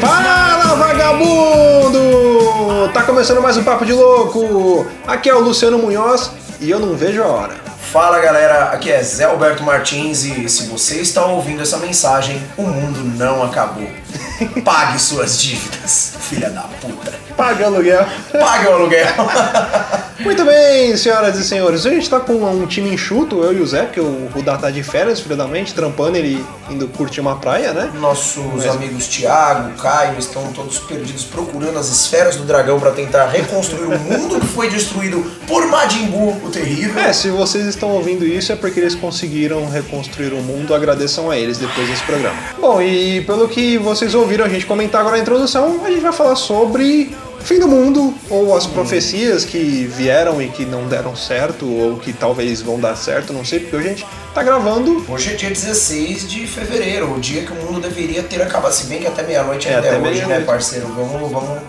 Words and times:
Fala 0.00 0.74
vagabundo! 0.74 2.90
Tá 2.92 3.04
começando 3.04 3.40
mais 3.40 3.56
um 3.56 3.62
Papo 3.62 3.86
de 3.86 3.92
Louco! 3.92 4.84
Aqui 5.06 5.30
é 5.30 5.34
o 5.34 5.40
Luciano 5.40 5.78
Munhoz 5.78 6.32
e 6.60 6.68
eu 6.68 6.80
não 6.80 6.96
vejo 6.96 7.22
a 7.22 7.26
hora. 7.26 7.69
Fala 7.90 8.20
galera, 8.20 8.66
aqui 8.66 8.88
é 8.88 9.02
Zé 9.02 9.24
Alberto 9.24 9.64
Martins 9.64 10.22
e 10.22 10.48
se 10.48 10.68
você 10.68 11.00
está 11.00 11.26
ouvindo 11.26 11.60
essa 11.60 11.76
mensagem, 11.76 12.40
o 12.56 12.62
mundo 12.62 13.02
não 13.18 13.42
acabou. 13.42 13.90
Pague 14.64 14.96
suas 15.00 15.42
dívidas, 15.42 16.14
filha 16.20 16.50
da 16.50 16.62
puta. 16.80 17.12
Paga 17.36 17.66
aluguel. 17.66 18.06
Pague 18.30 18.68
o 18.68 18.74
aluguel. 18.74 19.08
Muito 20.20 20.44
bem, 20.44 20.96
senhoras 20.96 21.38
e 21.38 21.44
senhores. 21.44 21.86
A 21.86 21.90
gente 21.90 22.08
tá 22.08 22.20
com 22.20 22.34
um 22.34 22.66
time 22.66 22.92
enxuto, 22.92 23.42
eu 23.42 23.54
e 23.54 23.60
o 23.60 23.66
Zé, 23.66 23.84
porque 23.84 24.00
o 24.00 24.28
Rudá 24.32 24.56
tá 24.56 24.70
de 24.70 24.82
férias, 24.82 25.20
filho 25.20 25.36
da 25.36 25.46
mente, 25.46 25.72
trampando 25.72 26.16
ele 26.16 26.44
indo 26.68 26.86
curtir 26.88 27.20
uma 27.20 27.36
praia, 27.36 27.72
né? 27.72 27.90
Nossos 27.98 28.66
amigos 28.66 29.08
Thiago, 29.08 29.76
Caio 29.80 30.18
estão 30.18 30.52
todos 30.52 30.78
perdidos 30.78 31.24
procurando 31.24 31.78
as 31.78 31.88
esferas 31.88 32.36
do 32.36 32.44
dragão 32.44 32.78
para 32.78 32.90
tentar 32.90 33.26
reconstruir 33.28 33.86
o 33.86 33.98
mundo 33.98 34.38
que 34.38 34.46
foi 34.46 34.68
destruído 34.68 35.24
por 35.46 35.66
Majin 35.66 36.06
Buu, 36.06 36.36
o 36.44 36.50
terrível. 36.50 37.00
É, 37.00 37.12
se 37.12 37.30
vocês 37.30 37.66
estão 37.66 37.90
ouvindo 37.90 38.26
isso 38.26 38.52
é 38.52 38.56
porque 38.56 38.78
eles 38.78 38.94
conseguiram 38.94 39.68
reconstruir 39.68 40.32
o 40.32 40.42
mundo, 40.42 40.74
agradeçam 40.74 41.30
a 41.30 41.36
eles 41.36 41.58
depois 41.58 41.88
desse 41.88 42.02
programa. 42.02 42.36
Bom, 42.60 42.80
e 42.82 43.22
pelo 43.22 43.48
que 43.48 43.78
vocês 43.78 44.14
ouviram 44.14 44.44
a 44.44 44.48
gente 44.48 44.66
comentar 44.66 45.00
agora 45.00 45.16
na 45.16 45.22
introdução, 45.22 45.80
a 45.84 45.90
gente 45.90 46.00
vai 46.00 46.12
falar 46.12 46.36
sobre 46.36 47.10
fim 47.42 47.58
do 47.58 47.66
mundo, 47.68 48.14
ou 48.28 48.56
as 48.56 48.66
profecias 48.66 49.44
que 49.44 49.86
vieram 49.86 50.40
e 50.40 50.48
que 50.48 50.64
não 50.64 50.86
deram 50.86 51.16
certo, 51.16 51.66
ou 51.66 51.96
que 51.96 52.12
talvez 52.12 52.60
vão 52.60 52.78
dar 52.78 52.96
certo, 52.96 53.32
não 53.32 53.44
sei, 53.44 53.60
porque 53.60 53.76
hoje 53.76 53.86
a 53.86 53.90
gente 53.90 54.06
tá 54.34 54.42
gravando. 54.42 55.04
Hoje 55.08 55.32
é 55.32 55.34
dia 55.34 55.50
16 55.50 56.28
de 56.28 56.46
fevereiro, 56.46 57.12
o 57.14 57.20
dia 57.20 57.42
que 57.42 57.52
o 57.52 57.54
mundo 57.54 57.80
deveria 57.80 58.22
ter 58.22 58.40
acabado. 58.42 58.72
Se 58.72 58.86
bem 58.86 59.00
que 59.00 59.06
até 59.06 59.22
meia-noite 59.22 59.68
É, 59.68 59.76
ainda 59.76 59.88
até 59.88 59.96
é, 59.96 60.00
hoje, 60.00 60.26
né, 60.26 60.40
parceiro? 60.40 60.86
Vamos, 60.88 61.30
vamos, 61.30 61.62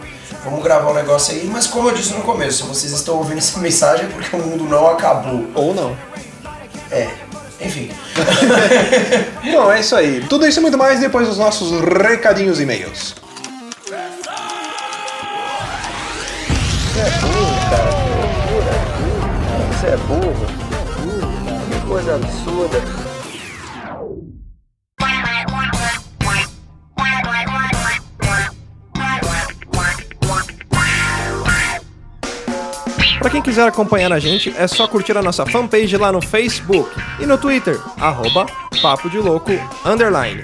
vamos 0.44 0.64
gravar 0.64 0.92
um 0.92 0.96
negócio 0.96 1.34
aí. 1.34 1.50
Mas 1.52 1.68
como 1.68 1.90
eu 1.90 1.96
disse 1.96 2.14
no 2.14 2.22
começo, 2.22 2.64
se 2.64 2.64
vocês 2.64 2.92
estão 2.92 3.18
ouvindo 3.18 3.40
essa 3.40 3.58
mensagem 3.62 4.06
é 4.06 4.10
porque 4.10 4.36
o 4.36 4.40
mundo 4.40 4.66
não 4.66 4.88
acabou. 4.88 5.48
Ou 5.56 5.74
não. 5.74 5.98
É, 6.92 7.10
enfim. 7.60 7.90
Bom, 9.52 9.72
é 9.72 9.80
isso 9.80 9.96
aí. 9.96 10.24
Tudo 10.28 10.46
isso 10.46 10.60
e 10.60 10.62
muito 10.62 10.78
mais 10.78 11.00
depois 11.00 11.28
dos 11.28 11.38
nossos 11.38 11.72
recadinhos 11.82 12.60
e 12.60 12.64
e-mails. 12.64 13.16
É 17.02 17.10
burro, 17.20 17.70
cara. 17.70 17.92
Que 17.92 18.10
loucura. 18.22 18.74
Você 19.72 19.88
é 19.88 19.98
burro. 19.98 20.46
Que 21.70 21.88
coisa 21.88 22.16
absurda. 22.16 23.12
Para 33.20 33.30
quem 33.30 33.42
quiser 33.42 33.68
acompanhar 33.68 34.12
a 34.12 34.18
gente, 34.18 34.52
é 34.58 34.68
só 34.68 34.88
curtir 34.88 35.16
a 35.16 35.22
nossa 35.22 35.46
fanpage 35.46 35.96
lá 35.96 36.12
no 36.12 36.22
Facebook 36.22 36.90
e 37.20 37.26
no 37.26 37.38
Twitter, 37.38 37.80
arroba 38.00 38.48
Papo 38.82 39.12
de 39.12 39.20
Louco, 39.20 39.52
underline. 39.86 40.44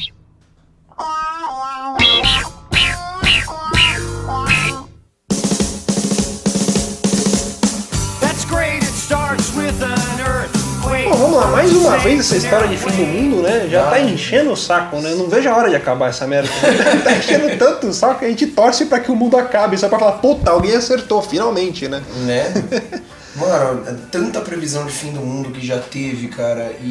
mais 11.51 11.73
uma 11.73 11.97
vez 11.97 12.21
essa 12.21 12.37
história 12.37 12.67
de 12.67 12.77
fim 12.77 12.91
do 12.91 13.05
mundo, 13.05 13.41
né? 13.41 13.67
Já 13.69 13.89
tá 13.89 13.99
enchendo 13.99 14.51
o 14.51 14.55
saco, 14.55 14.97
né? 14.97 15.13
Não 15.13 15.29
vejo 15.29 15.49
a 15.49 15.55
hora 15.55 15.69
de 15.69 15.75
acabar 15.75 16.09
essa 16.09 16.25
merda. 16.25 16.49
tá 17.03 17.11
enchendo 17.11 17.57
tanto 17.57 17.87
o 17.87 17.93
saco 17.93 18.19
que 18.19 18.25
a 18.25 18.29
gente 18.29 18.47
torce 18.47 18.85
pra 18.85 18.99
que 18.99 19.11
o 19.11 19.15
mundo 19.15 19.37
acabe, 19.37 19.77
só 19.77 19.89
pra 19.89 19.99
falar, 19.99 20.13
puta, 20.13 20.49
alguém 20.49 20.75
acertou, 20.75 21.21
finalmente, 21.21 21.87
né? 21.87 22.01
Né? 22.25 22.53
Mano, 23.35 23.83
é 23.87 23.95
tanta 24.09 24.39
previsão 24.41 24.85
de 24.85 24.91
fim 24.91 25.11
do 25.11 25.19
mundo 25.19 25.51
que 25.51 25.65
já 25.65 25.79
teve, 25.79 26.29
cara, 26.29 26.71
e, 26.81 26.85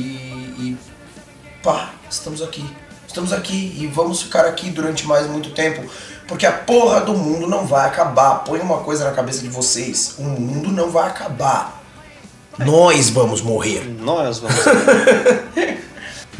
e 0.58 0.78
pá, 1.62 1.90
estamos 2.08 2.42
aqui. 2.42 2.64
Estamos 3.06 3.32
aqui 3.32 3.76
e 3.78 3.86
vamos 3.88 4.22
ficar 4.22 4.44
aqui 4.44 4.70
durante 4.70 5.04
mais 5.04 5.26
muito 5.26 5.50
tempo, 5.50 5.82
porque 6.28 6.46
a 6.46 6.52
porra 6.52 7.00
do 7.00 7.12
mundo 7.12 7.48
não 7.48 7.66
vai 7.66 7.88
acabar. 7.88 8.44
Põe 8.44 8.60
uma 8.60 8.78
coisa 8.78 9.04
na 9.04 9.10
cabeça 9.10 9.40
de 9.40 9.48
vocês: 9.48 10.14
o 10.16 10.22
mundo 10.22 10.70
não 10.70 10.90
vai 10.90 11.08
acabar. 11.08 11.79
Nós 12.64 13.10
vamos 13.10 13.40
morrer. 13.42 13.82
Nós 14.02 14.38
vamos. 14.38 14.56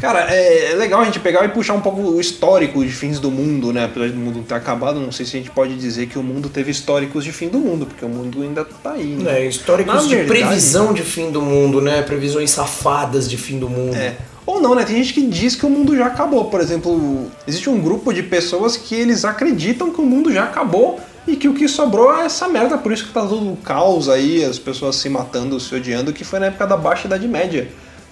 Cara, 0.01 0.35
é 0.35 0.73
é 0.73 0.75
legal 0.77 1.01
a 1.03 1.05
gente 1.05 1.21
pegar 1.21 1.45
e 1.45 1.49
puxar 1.51 1.75
um 1.75 1.81
pouco 1.81 2.01
o 2.01 2.19
histórico 2.21 2.83
de 2.83 2.91
fins 2.91 3.19
do 3.21 3.31
mundo, 3.31 3.71
né? 3.71 3.85
Apesar 3.85 4.09
do 4.09 4.17
mundo 4.17 4.43
ter 4.43 4.55
acabado, 4.55 4.99
não 4.99 5.13
sei 5.13 5.27
se 5.27 5.37
a 5.37 5.41
gente 5.41 5.51
pode 5.51 5.77
dizer 5.77 6.07
que 6.07 6.19
o 6.19 6.23
mundo 6.23 6.49
teve 6.49 6.71
históricos 6.71 7.23
de 7.23 7.33
fim 7.33 7.49
do 7.49 7.59
mundo, 7.59 7.85
porque 7.85 8.03
o 8.05 8.09
mundo 8.09 8.43
ainda 8.43 8.65
tá 8.65 8.93
aí, 8.93 9.05
né? 9.15 9.43
É, 9.43 9.47
históricos 9.47 9.95
Na 9.95 10.01
de 10.01 10.09
verdade- 10.17 10.41
previsão 10.41 10.95
de 10.95 11.03
fim 11.03 11.31
do 11.31 11.43
mundo, 11.43 11.83
né? 11.83 12.01
Previsões 12.01 12.51
safadas 12.51 13.29
de 13.29 13.37
fim 13.37 13.59
do 13.59 13.69
mundo. 13.69 13.95
É. 13.95 14.17
Ou 14.47 14.59
não, 14.59 14.75
né? 14.75 14.85
Tem 14.85 14.97
gente 14.97 15.13
que 15.13 15.27
diz 15.27 15.55
que 15.55 15.67
o 15.67 15.71
mundo 15.71 15.95
já 15.95 16.07
acabou. 16.07 16.47
Por 16.47 16.63
exemplo, 16.63 17.27
existe 17.47 17.69
um 17.69 17.79
grupo 17.79 18.11
de 18.15 18.23
pessoas 18.23 18.79
que 18.79 18.95
eles 18.95 19.27
acreditam 19.27 19.91
que 19.91 20.01
o 20.01 20.07
mundo 20.07 20.33
já 20.33 20.45
acabou 20.45 20.99
e 21.27 21.37
que 21.37 21.49
o 21.49 21.55
que 21.55 21.69
sobrou 21.69 22.15
é 22.15 22.25
essa 22.25 22.49
merda. 22.49 22.79
Por 22.79 22.93
isso 22.93 23.07
que 23.07 23.13
tá 23.13 23.23
todo 23.27 23.53
o 23.53 23.57
caos 23.57 24.09
aí, 24.09 24.45
as 24.45 24.59
pessoas 24.59 24.97
se 24.97 25.09
matando, 25.09 25.59
se 25.61 25.75
odiando, 25.75 26.13
que 26.13 26.25
foi 26.25 26.39
na 26.39 26.47
época 26.47 26.67
da 26.67 26.77
Baixa 26.77 27.07
Idade 27.07 27.27
Média. 27.29 27.69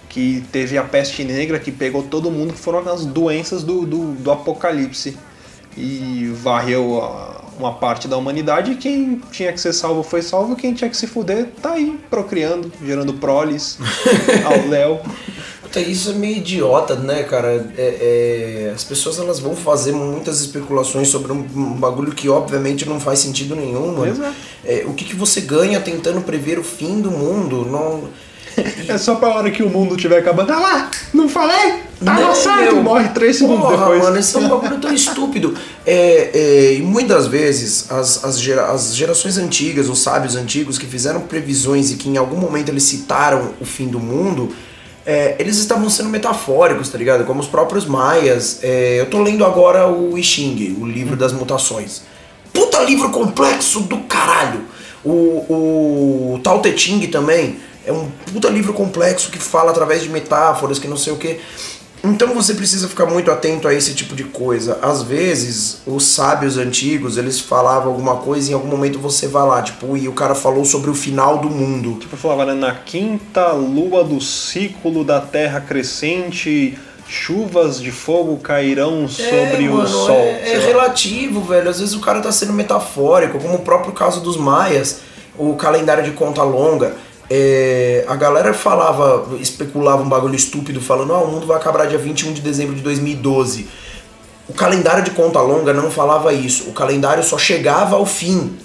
Que 0.07 0.43
teve 0.51 0.77
a 0.77 0.83
peste 0.83 1.23
negra 1.23 1.59
que 1.59 1.71
pegou 1.71 2.01
todo 2.03 2.31
mundo, 2.31 2.53
que 2.53 2.59
foram 2.59 2.79
as 2.91 3.05
doenças 3.05 3.61
do, 3.63 3.85
do, 3.85 4.11
do 4.13 4.31
apocalipse. 4.31 5.15
E 5.77 6.31
varreu 6.41 7.01
a- 7.01 7.39
uma 7.59 7.73
parte 7.73 8.07
da 8.07 8.15
humanidade 8.17 8.71
e 8.71 8.75
quem 8.75 9.21
tinha 9.31 9.51
que 9.51 9.59
ser 9.59 9.73
salvo 9.73 10.01
foi 10.01 10.21
salvo, 10.21 10.55
quem 10.55 10.73
tinha 10.73 10.89
que 10.89 10.95
se 10.95 11.05
fuder 11.05 11.47
tá 11.61 11.73
aí, 11.73 11.99
procriando, 12.09 12.71
gerando 12.83 13.13
proles 13.15 13.77
ao 14.45 14.63
Léo. 14.69 14.97
Puta, 15.71 15.79
isso 15.79 16.09
é 16.09 16.13
meio 16.13 16.37
idiota, 16.37 16.95
né, 16.95 17.23
cara? 17.23 17.47
É- 17.77 18.67
é, 18.67 18.71
as 18.73 18.83
pessoas 18.83 19.19
elas 19.19 19.39
vão 19.39 19.55
fazer 19.55 19.91
muitas 19.91 20.41
especulações 20.41 21.07
sobre 21.09 21.31
um, 21.31 21.45
um 21.55 21.73
bagulho 21.73 22.11
que 22.11 22.27
obviamente 22.27 22.87
não 22.89 22.99
faz 22.99 23.19
sentido 23.19 23.55
nenhum, 23.55 23.95
mano. 23.95 24.15
Pois 24.17 24.33
É, 24.65 24.83
o 24.87 24.93
que, 24.93 25.05
que 25.05 25.15
você 25.15 25.41
ganha 25.41 25.79
tentando 25.79 26.21
prever 26.21 26.57
o 26.57 26.63
fim 26.63 26.99
do 27.01 27.11
mundo? 27.11 27.65
Não. 27.69 28.09
É 28.89 28.97
só 28.97 29.15
pra 29.15 29.29
hora 29.29 29.51
que 29.51 29.61
o 29.63 29.69
mundo 29.69 29.95
tiver 29.95 30.17
acabando. 30.17 30.51
Ah 30.51 30.59
lá, 30.59 30.91
não 31.13 31.29
falei? 31.29 31.75
Tava 32.03 32.19
Não, 32.19 32.35
certo, 32.35 32.73
meu. 32.75 32.83
morre 32.83 33.07
três 33.09 33.37
segundos 33.37 33.61
Porra, 33.61 33.77
depois. 33.77 34.03
mano, 34.03 34.17
esse 34.17 34.35
é 34.35 34.39
um 34.39 34.49
bagulho 34.49 34.81
tão 34.81 34.91
estúpido. 34.93 35.53
É, 35.85 36.29
é, 36.33 36.73
e 36.73 36.81
muitas 36.81 37.27
vezes 37.27 37.89
as, 37.89 38.21
as, 38.25 38.39
gera- 38.39 38.71
as 38.71 38.93
gerações 38.95 39.37
antigas, 39.37 39.87
os 39.87 39.99
sábios 39.99 40.35
antigos 40.35 40.77
que 40.77 40.85
fizeram 40.87 41.21
previsões 41.21 41.91
e 41.91 41.95
que 41.95 42.09
em 42.09 42.17
algum 42.17 42.35
momento 42.37 42.67
eles 42.69 42.83
citaram 42.83 43.51
o 43.61 43.65
fim 43.65 43.87
do 43.87 43.99
mundo, 43.99 44.51
é, 45.05 45.35
eles 45.39 45.57
estavam 45.57 45.89
sendo 45.89 46.09
metafóricos, 46.09 46.89
tá 46.89 46.97
ligado? 46.97 47.25
Como 47.25 47.39
os 47.39 47.47
próprios 47.47 47.85
maias. 47.85 48.59
É, 48.63 48.99
eu 48.99 49.09
tô 49.09 49.21
lendo 49.21 49.45
agora 49.45 49.87
o 49.87 50.17
I 50.17 50.23
Ching, 50.23 50.77
o 50.79 50.85
livro 50.85 51.15
das 51.15 51.31
mutações. 51.31 52.03
Puta 52.53 52.79
livro 52.79 53.09
complexo 53.09 53.81
do 53.81 53.99
caralho! 53.99 54.61
O, 55.03 56.35
o 56.35 56.39
Tao 56.43 56.61
Te 56.61 56.77
Ching 56.77 57.07
também 57.07 57.57
é 57.85 57.91
um 57.91 58.09
puta 58.31 58.49
livro 58.49 58.73
complexo 58.73 59.31
que 59.31 59.39
fala 59.39 59.71
através 59.71 60.03
de 60.03 60.09
metáforas, 60.09 60.77
que 60.77 60.87
não 60.87 60.97
sei 60.97 61.13
o 61.13 61.17
que. 61.17 61.39
Então 62.03 62.33
você 62.33 62.53
precisa 62.53 62.87
ficar 62.87 63.05
muito 63.05 63.29
atento 63.29 63.67
a 63.67 63.73
esse 63.73 63.93
tipo 63.93 64.15
de 64.15 64.23
coisa. 64.23 64.79
Às 64.81 65.03
vezes, 65.03 65.81
os 65.85 66.05
sábios 66.05 66.57
antigos, 66.57 67.17
eles 67.17 67.39
falavam 67.39 67.91
alguma 67.91 68.15
coisa 68.17 68.49
e 68.49 68.51
em 68.51 68.55
algum 68.55 68.69
momento 68.69 68.99
você 68.99 69.27
vai 69.27 69.45
lá, 69.45 69.61
tipo, 69.61 69.97
e 69.97 70.07
o 70.07 70.13
cara 70.13 70.33
falou 70.33 70.63
sobre 70.63 70.89
o 70.89 70.93
final 70.95 71.39
do 71.39 71.49
mundo. 71.49 71.99
Tipo, 71.99 72.15
falava, 72.15 72.45
né? 72.45 72.53
Na 72.53 72.73
quinta 72.73 73.51
lua 73.51 74.03
do 74.03 74.21
ciclo 74.21 75.03
da 75.03 75.19
terra 75.19 75.59
crescente, 75.59 76.77
chuvas 77.07 77.81
de 77.81 77.91
fogo 77.91 78.37
cairão 78.37 79.07
sobre 79.07 79.65
É, 79.65 79.69
o 79.69 79.73
mano, 79.73 79.87
sol. 79.87 80.15
É, 80.15 80.53
é 80.53 80.59
relativo, 80.59 81.41
velho. 81.41 81.69
Às 81.69 81.79
vezes 81.79 81.95
o 81.95 81.99
cara 81.99 82.21
tá 82.21 82.31
sendo 82.31 82.53
metafórico, 82.53 83.39
como 83.39 83.55
o 83.55 83.59
próprio 83.59 83.91
caso 83.91 84.21
dos 84.21 84.37
maias, 84.37 85.01
o 85.37 85.55
calendário 85.55 86.03
de 86.03 86.11
conta 86.11 86.43
longa. 86.43 86.95
É, 87.29 88.05
a 88.07 88.15
galera 88.15 88.53
falava, 88.53 89.27
especulava 89.39 90.01
um 90.01 90.09
bagulho 90.09 90.35
estúpido, 90.35 90.81
falando: 90.81 91.13
ah, 91.13 91.19
o 91.19 91.27
mundo 91.27 91.45
vai 91.45 91.57
acabar 91.57 91.87
dia 91.87 91.99
21 91.99 92.33
de 92.33 92.41
dezembro 92.41 92.75
de 92.75 92.81
2012. 92.81 93.67
O 94.47 94.53
calendário 94.53 95.03
de 95.03 95.11
conta 95.11 95.39
longa 95.39 95.71
não 95.73 95.91
falava 95.91 96.33
isso. 96.33 96.69
O 96.69 96.73
calendário 96.73 97.23
só 97.23 97.37
chegava 97.37 97.95
ao 97.95 98.05
fim. 98.05 98.57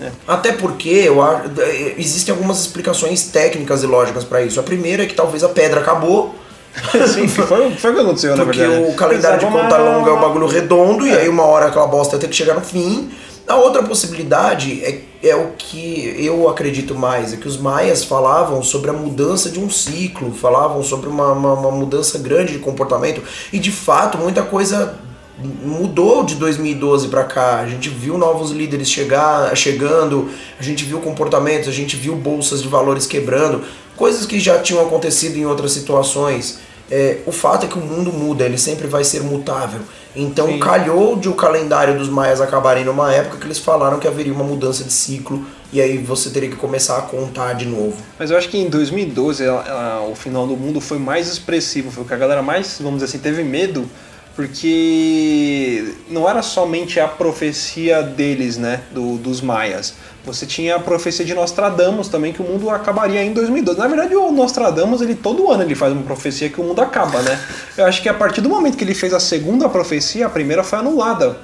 É. 0.00 0.10
Até 0.26 0.52
porque 0.52 0.88
eu, 0.88 1.24
é, 1.24 1.94
existem 1.96 2.32
algumas 2.32 2.60
explicações 2.60 3.24
técnicas 3.24 3.84
e 3.84 3.86
lógicas 3.86 4.24
pra 4.24 4.42
isso. 4.42 4.58
A 4.58 4.64
primeira 4.64 5.04
é 5.04 5.06
que 5.06 5.14
talvez 5.14 5.44
a 5.44 5.48
pedra 5.48 5.80
acabou. 5.80 6.34
Sim, 7.12 7.26
foi, 7.28 7.70
foi 7.72 7.90
o 7.90 7.94
que 7.94 8.00
aconteceu, 8.00 8.36
na 8.36 8.44
Porque 8.44 8.60
verdade. 8.60 8.92
o 8.92 8.94
calendário 8.94 9.38
de 9.38 9.46
conta 9.46 9.76
longa 9.76 10.10
é 10.10 10.12
um 10.12 10.20
bagulho 10.20 10.46
redondo 10.46 11.06
e 11.06 11.12
aí 11.12 11.28
uma 11.28 11.44
hora 11.44 11.66
aquela 11.66 11.86
bosta 11.86 12.18
ter 12.18 12.28
que 12.28 12.36
chegar 12.36 12.54
no 12.54 12.60
fim. 12.60 13.10
A 13.48 13.56
outra 13.56 13.82
possibilidade 13.82 14.84
é, 14.84 15.00
é 15.22 15.34
o 15.34 15.52
que 15.58 16.14
eu 16.18 16.48
acredito 16.48 16.94
mais, 16.94 17.32
é 17.32 17.36
que 17.36 17.48
os 17.48 17.56
maias 17.56 18.04
falavam 18.04 18.62
sobre 18.62 18.90
a 18.90 18.92
mudança 18.92 19.50
de 19.50 19.58
um 19.58 19.68
ciclo, 19.68 20.32
falavam 20.32 20.82
sobre 20.82 21.08
uma, 21.08 21.32
uma, 21.32 21.54
uma 21.54 21.70
mudança 21.70 22.18
grande 22.18 22.52
de 22.52 22.58
comportamento 22.60 23.22
e 23.52 23.58
de 23.58 23.72
fato 23.72 24.16
muita 24.16 24.42
coisa 24.42 24.98
mudou 25.38 26.24
de 26.24 26.34
2012 26.34 27.08
pra 27.08 27.24
cá. 27.24 27.60
A 27.60 27.68
gente 27.68 27.88
viu 27.88 28.18
novos 28.18 28.50
líderes 28.50 28.90
chegar, 28.90 29.56
chegando, 29.56 30.30
a 30.58 30.62
gente 30.62 30.84
viu 30.84 31.00
comportamentos, 31.00 31.68
a 31.68 31.72
gente 31.72 31.96
viu 31.96 32.16
bolsas 32.16 32.62
de 32.62 32.68
valores 32.68 33.06
quebrando, 33.06 33.62
coisas 33.96 34.26
que 34.26 34.40
já 34.40 34.58
tinham 34.58 34.84
acontecido 34.84 35.36
em 35.36 35.46
outras 35.46 35.72
situações. 35.72 36.60
É, 36.90 37.18
o 37.26 37.32
fato 37.32 37.66
é 37.66 37.68
que 37.68 37.78
o 37.78 37.82
mundo 37.82 38.10
muda, 38.12 38.44
ele 38.44 38.56
sempre 38.56 38.86
vai 38.86 39.04
ser 39.04 39.22
mutável. 39.22 39.80
Então 40.16 40.46
Sim. 40.46 40.58
calhou 40.58 41.16
de 41.16 41.28
o 41.28 41.34
calendário 41.34 41.98
dos 41.98 42.08
maias 42.08 42.40
acabarem 42.40 42.84
numa 42.84 43.12
época 43.12 43.36
que 43.36 43.44
eles 43.46 43.58
falaram 43.58 43.98
que 43.98 44.08
haveria 44.08 44.32
uma 44.32 44.42
mudança 44.44 44.82
de 44.82 44.92
ciclo 44.92 45.44
e 45.72 45.80
aí 45.82 45.98
você 45.98 46.30
teria 46.30 46.48
que 46.48 46.56
começar 46.56 46.96
a 46.98 47.02
contar 47.02 47.52
de 47.52 47.66
novo. 47.66 47.94
Mas 48.18 48.30
eu 48.30 48.38
acho 48.38 48.48
que 48.48 48.56
em 48.56 48.68
2012 48.70 49.44
ela- 49.44 49.64
ela- 49.68 50.08
o 50.10 50.14
final 50.14 50.46
do 50.46 50.56
mundo 50.56 50.80
foi 50.80 50.98
mais 50.98 51.28
expressivo, 51.28 51.90
foi 51.90 52.04
o 52.04 52.06
que 52.06 52.14
a 52.14 52.16
galera 52.16 52.42
mais, 52.42 52.78
vamos 52.80 52.94
dizer 53.00 53.04
assim, 53.04 53.18
teve 53.18 53.44
medo, 53.44 53.88
porque 54.34 55.94
não 56.08 56.28
era 56.28 56.42
somente 56.42 56.98
a 56.98 57.06
profecia 57.06 58.02
deles, 58.02 58.56
né, 58.56 58.80
do- 58.92 59.16
dos 59.18 59.40
maias. 59.40 59.94
Você 60.28 60.46
tinha 60.46 60.76
a 60.76 60.78
profecia 60.78 61.24
de 61.24 61.34
Nostradamus 61.34 62.08
também, 62.08 62.32
que 62.32 62.40
o 62.40 62.44
mundo 62.44 62.70
acabaria 62.70 63.22
em 63.22 63.32
2012. 63.32 63.78
Na 63.78 63.86
verdade, 63.88 64.14
o 64.14 64.30
Nostradamus, 64.30 65.00
ele 65.00 65.14
todo 65.14 65.50
ano 65.50 65.62
ele 65.62 65.74
faz 65.74 65.92
uma 65.92 66.02
profecia 66.02 66.48
que 66.48 66.60
o 66.60 66.64
mundo 66.64 66.80
acaba, 66.80 67.20
né? 67.22 67.38
Eu 67.76 67.86
acho 67.86 68.02
que 68.02 68.08
a 68.08 68.14
partir 68.14 68.40
do 68.40 68.48
momento 68.48 68.76
que 68.76 68.84
ele 68.84 68.94
fez 68.94 69.12
a 69.14 69.20
segunda 69.20 69.68
profecia, 69.68 70.26
a 70.26 70.30
primeira 70.30 70.62
foi 70.62 70.78
anulada. 70.78 71.36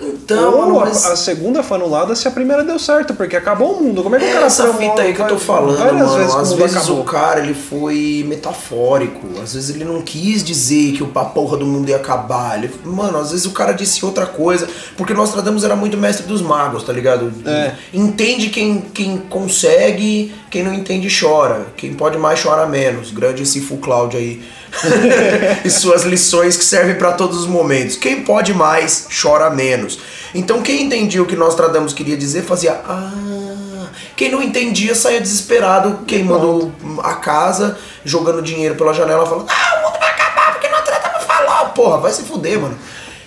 Então, 0.00 0.54
Ou 0.72 0.80
a, 0.80 0.84
mas- 0.86 1.06
a 1.06 1.16
segunda 1.16 1.62
foi 1.62 1.76
anulada 1.76 2.14
se 2.14 2.26
a 2.28 2.30
primeira 2.30 2.62
deu 2.64 2.78
certo, 2.78 3.14
porque 3.14 3.36
acabou 3.36 3.74
o 3.78 3.82
mundo. 3.82 4.02
Como 4.02 4.14
é 4.16 4.18
que 4.18 4.26
o 4.26 4.32
cara 4.32 4.46
essa 4.46 4.72
fita 4.74 5.02
aí 5.02 5.14
que 5.14 5.20
eu 5.20 5.28
tô 5.28 5.38
falando, 5.38 5.78
várias 5.78 5.96
mano, 6.08 6.16
vezes 6.18 6.34
às 6.34 6.52
vezes 6.52 6.76
acabou. 6.76 7.00
o 7.00 7.04
cara 7.04 7.40
ele 7.40 7.54
foi 7.54 8.24
metafórico, 8.28 9.26
às 9.42 9.54
vezes 9.54 9.74
ele 9.74 9.84
não 9.84 10.02
quis 10.02 10.42
dizer 10.44 10.92
que 10.92 11.02
o- 11.02 11.10
a 11.14 11.24
porra 11.24 11.56
do 11.56 11.66
mundo 11.66 11.88
ia 11.88 11.96
acabar. 11.96 12.58
Ele, 12.58 12.70
mano, 12.84 13.18
às 13.18 13.30
vezes 13.30 13.46
o 13.46 13.50
cara 13.52 13.72
disse 13.72 14.04
outra 14.04 14.26
coisa, 14.26 14.68
porque 14.96 15.14
Nostradamus 15.14 15.64
era 15.64 15.74
muito 15.76 15.96
mestre 15.96 16.26
dos 16.26 16.42
magos, 16.42 16.82
tá 16.84 16.92
ligado? 16.92 17.32
É. 17.46 17.72
Entende 17.92 18.31
quem, 18.36 18.80
quem 18.80 19.18
consegue, 19.18 20.34
quem 20.50 20.62
não 20.62 20.72
entende 20.72 21.08
chora. 21.08 21.66
Quem 21.76 21.94
pode 21.94 22.18
mais 22.18 22.42
chora 22.42 22.66
menos. 22.66 23.10
Grande 23.10 23.44
Sifu 23.46 23.78
Cloud 23.78 24.16
aí. 24.16 24.42
e 25.64 25.70
suas 25.70 26.04
lições 26.04 26.56
que 26.56 26.64
servem 26.64 26.94
pra 26.94 27.12
todos 27.12 27.38
os 27.38 27.46
momentos. 27.46 27.96
Quem 27.96 28.22
pode 28.22 28.54
mais, 28.54 29.08
chora 29.20 29.50
menos. 29.50 29.98
Então 30.34 30.62
quem 30.62 30.82
entendia 30.82 31.22
o 31.22 31.26
que 31.26 31.36
Nostradamus 31.36 31.92
queria 31.92 32.16
dizer 32.16 32.42
fazia 32.42 32.80
ah. 32.86 33.88
Quem 34.16 34.30
não 34.30 34.42
entendia 34.42 34.94
saía 34.94 35.20
desesperado, 35.20 36.04
queimando 36.06 36.72
a 37.02 37.14
casa, 37.14 37.78
jogando 38.04 38.42
dinheiro 38.42 38.74
pela 38.74 38.92
janela, 38.92 39.26
falando: 39.26 39.46
Ah, 39.48 39.78
o 39.78 39.86
mundo 39.86 39.98
vai 39.98 40.10
acabar 40.10 40.52
porque 40.52 40.68
Nostradamus 40.68 41.24
falou. 41.24 41.66
Porra, 41.70 41.98
vai 41.98 42.12
se 42.12 42.22
fuder, 42.22 42.60
mano. 42.60 42.78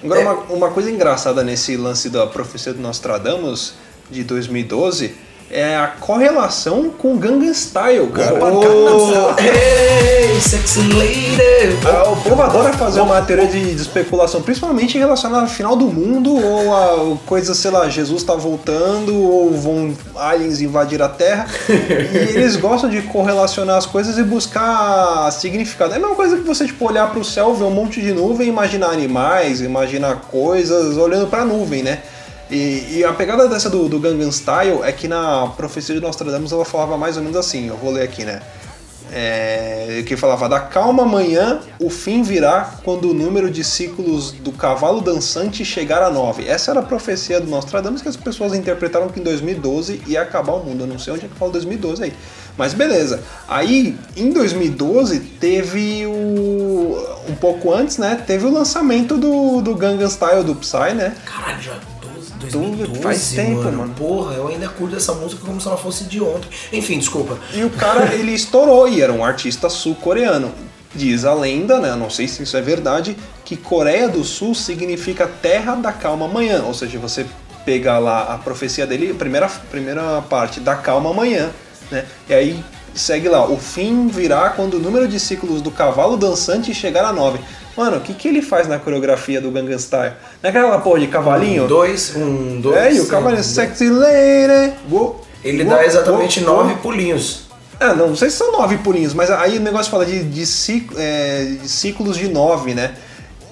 Agora, 0.04 0.22
É, 0.22 0.24
uma, 0.24 0.34
uma 0.50 0.72
coisa 0.72 0.92
engraçada 0.92 1.44
nesse 1.44 1.76
lance 1.76 2.10
da 2.10 2.28
profecia 2.28 2.74
do 2.74 2.82
Nostradamus 2.82 3.74
de 4.10 4.24
2012 4.24 5.26
é 5.50 5.78
a 5.78 5.88
correlação 5.88 6.90
com 6.90 7.14
o 7.14 7.18
Gangnam 7.18 7.54
Style, 7.54 8.08
cara. 8.08 8.34
Oh, 8.44 9.40
hey, 9.40 10.42
sexy 10.42 10.82
lady. 10.92 11.78
Ah, 11.86 12.10
O 12.10 12.18
povo 12.18 12.42
adora 12.42 12.74
fazer 12.74 13.00
uma 13.02 13.22
teoria 13.22 13.48
de, 13.48 13.76
de 13.76 13.82
especulação, 13.82 14.42
principalmente 14.42 14.98
relacionada 14.98 15.44
ao 15.44 15.48
final 15.48 15.76
do 15.76 15.86
mundo, 15.86 16.36
ou 16.36 16.74
a 17.14 17.18
coisa, 17.28 17.54
sei 17.54 17.70
lá, 17.70 17.88
Jesus 17.88 18.24
tá 18.24 18.34
voltando, 18.34 19.16
ou 19.16 19.54
vão 19.54 19.96
aliens 20.16 20.62
invadir 20.62 21.02
a 21.02 21.08
Terra. 21.08 21.46
e 21.70 22.36
eles 22.38 22.56
gostam 22.56 22.90
de 22.90 23.04
correlacionar 23.04 23.78
as 23.78 23.86
coisas 23.86 24.18
e 24.18 24.24
buscar 24.24 25.32
significado. 25.32 25.94
É 25.94 25.98
a 25.98 26.00
mesma 26.00 26.16
coisa 26.16 26.38
que 26.38 26.44
você, 26.44 26.66
tipo, 26.66 26.86
olhar 26.88 27.12
pro 27.12 27.24
céu, 27.24 27.54
ver 27.54 27.66
um 27.66 27.72
monte 27.72 28.02
de 28.02 28.12
nuvem, 28.14 28.50
imaginar 28.50 28.88
animais, 28.90 29.62
imaginar 29.62 30.22
coisas, 30.22 30.98
olhando 30.98 31.28
pra 31.28 31.46
nuvem, 31.46 31.84
né? 31.84 32.00
E, 32.50 32.98
e 32.98 33.04
a 33.04 33.12
pegada 33.12 33.48
dessa 33.48 33.70
do, 33.70 33.90
do 33.90 34.00
Gangnam 34.00 34.32
Style 34.32 34.82
é 34.84 34.92
que 34.92 35.08
na 35.08 35.48
profecia 35.58 35.96
de 35.96 36.02
Nostradamus 36.02 36.52
ela 36.52 36.66
falava 36.66 36.98
mais 36.98 37.18
ou 37.18 37.24
menos 37.24 37.38
assim, 37.38 37.68
eu 37.68 37.78
vou 37.78 37.92
ler 37.92 38.04
aqui, 38.04 38.24
né? 38.24 38.42
É, 39.12 40.04
que 40.06 40.18
falava 40.18 40.50
da 40.50 40.60
calma 40.60 41.04
amanhã, 41.04 41.62
o 41.80 41.90
fim 41.90 42.24
virá 42.24 42.80
quando 42.84 43.12
o 43.12 43.14
número 43.14 43.52
de 43.52 43.64
ciclos 43.64 44.32
do 44.32 44.52
cavalo 44.52 45.00
dançante 45.00 45.64
chegar 45.64 46.02
a 46.02 46.10
9. 46.10 46.48
Essa 46.48 46.72
era 46.72 46.80
a 46.80 46.84
profecia 46.84 47.40
do 47.40 47.48
Nostradamus 47.48 48.02
que 48.02 48.10
as 48.10 48.16
pessoas 48.16 48.54
interpretaram 48.54 49.08
que 49.08 49.20
em 49.20 49.24
2012 49.24 50.02
ia 50.08 50.22
acabar 50.22 50.54
o 50.54 50.64
mundo. 50.64 50.82
Eu 50.82 50.88
não 50.88 51.00
sei 51.00 51.14
onde 51.14 51.26
é 51.26 51.28
que 51.30 51.36
fala 51.36 51.52
2012 51.52 52.04
aí. 52.04 52.14
Mas 52.58 52.74
beleza. 52.74 53.22
Aí, 53.48 53.98
em 54.16 54.32
2012, 54.32 55.20
teve 55.20 56.06
o. 56.06 56.98
Um 57.30 57.36
pouco 57.36 57.74
antes, 57.74 57.98
né? 57.98 58.22
Teve 58.26 58.46
o 58.46 58.52
lançamento 58.52 59.18
do, 59.18 59.62
do 59.62 59.76
Gangnam 59.76 60.10
Style 60.10 60.44
do 60.44 60.56
Psy, 60.56 60.94
né? 60.96 61.16
Caralho, 61.26 61.62
já 62.46 62.58
12, 62.58 62.76
2012, 62.76 63.02
faz 63.02 63.30
tempo, 63.32 63.64
mano. 63.64 63.94
Porra, 63.96 64.36
eu 64.36 64.48
ainda 64.48 64.68
curto 64.70 64.96
essa 64.96 65.14
música 65.14 65.42
como 65.46 65.60
se 65.60 65.68
ela 65.68 65.78
fosse 65.78 66.06
de 66.06 66.22
ontem. 66.22 66.50
Enfim, 66.72 67.00
desculpa. 67.00 67.38
E 67.54 67.64
o 67.64 67.70
cara, 67.70 68.14
ele 68.16 68.32
estourou 68.32 68.88
e 68.88 69.02
era 69.02 69.12
um 69.12 69.24
artista 69.24 69.70
sul-coreano. 69.70 70.52
Diz 70.94 71.26
a 71.26 71.34
lenda, 71.34 71.80
né, 71.80 71.94
não 71.96 72.10
sei 72.10 72.26
se 72.26 72.44
isso 72.44 72.56
é 72.56 72.62
verdade, 72.62 73.18
que 73.44 73.58
Coreia 73.58 74.08
do 74.08 74.24
Sul 74.24 74.56
significa 74.56 75.28
terra 75.28 75.76
da 75.76 75.92
calma 75.92 76.26
amanhã. 76.26 76.64
Ou 76.64 76.74
seja, 76.74 76.98
você 76.98 77.26
pegar 77.66 78.00
lá 78.00 78.34
a 78.34 78.38
profecia 78.38 78.88
dele, 78.88 79.14
primeira, 79.14 79.50
primeira 79.70 80.22
parte, 80.22 80.60
da 80.60 80.76
calma 80.76 81.10
amanhã, 81.10 81.50
né? 81.92 82.06
E 82.30 82.34
aí 82.34 82.64
segue 82.94 83.28
lá, 83.28 83.46
o 83.46 83.58
fim 83.58 84.08
virá 84.08 84.52
quando 84.52 84.76
o 84.76 84.80
número 84.80 85.08
de 85.08 85.20
ciclos 85.20 85.62
do 85.62 85.70
cavalo 85.70 86.16
dançante 86.16 86.74
chegar 86.74 87.04
a 87.04 87.12
9. 87.12 87.40
Mano, 87.76 87.98
o 87.98 88.02
que, 88.02 88.14
que 88.14 88.28
ele 88.28 88.42
faz 88.42 88.68
na 88.68 88.80
coreografia 88.80 89.42
do 89.42 89.52
Gangnam 89.52 89.78
Style? 89.78 90.14
Naquela 90.42 90.78
porra 90.80 91.00
de 91.02 91.08
cavalinho? 91.08 91.66
Um, 91.66 91.68
dois, 91.68 92.16
um, 92.16 92.62
dois. 92.62 92.78
é, 92.78 92.94
e 92.94 93.00
o 93.02 93.08
cavalinho 93.08 93.42
um, 93.42 93.44
sexy 93.44 93.90
lady. 93.90 94.74
Go, 94.90 95.22
Ele 95.44 95.64
go, 95.64 95.70
dá 95.72 95.86
exatamente 95.86 96.40
go, 96.40 96.46
nove 96.46 96.76
pulinhos. 96.76 97.46
É, 97.80 97.88
não, 97.94 98.08
não 98.10 98.16
sei 98.16 98.30
se 98.30 98.38
são 98.38 98.54
nove 98.54 98.78
pulinhos, 98.78 99.14
mas 99.14 99.30
aí 99.30 99.58
o 99.58 99.62
negócio 99.62 99.92
fala 99.92 100.06
de, 100.06 100.24
de, 100.24 100.46
cic- 100.46 100.94
é, 100.98 101.58
de 101.62 101.68
ciclos 101.68 102.16
de 102.18 102.30
nove, 102.30 102.74
né? 102.74 102.94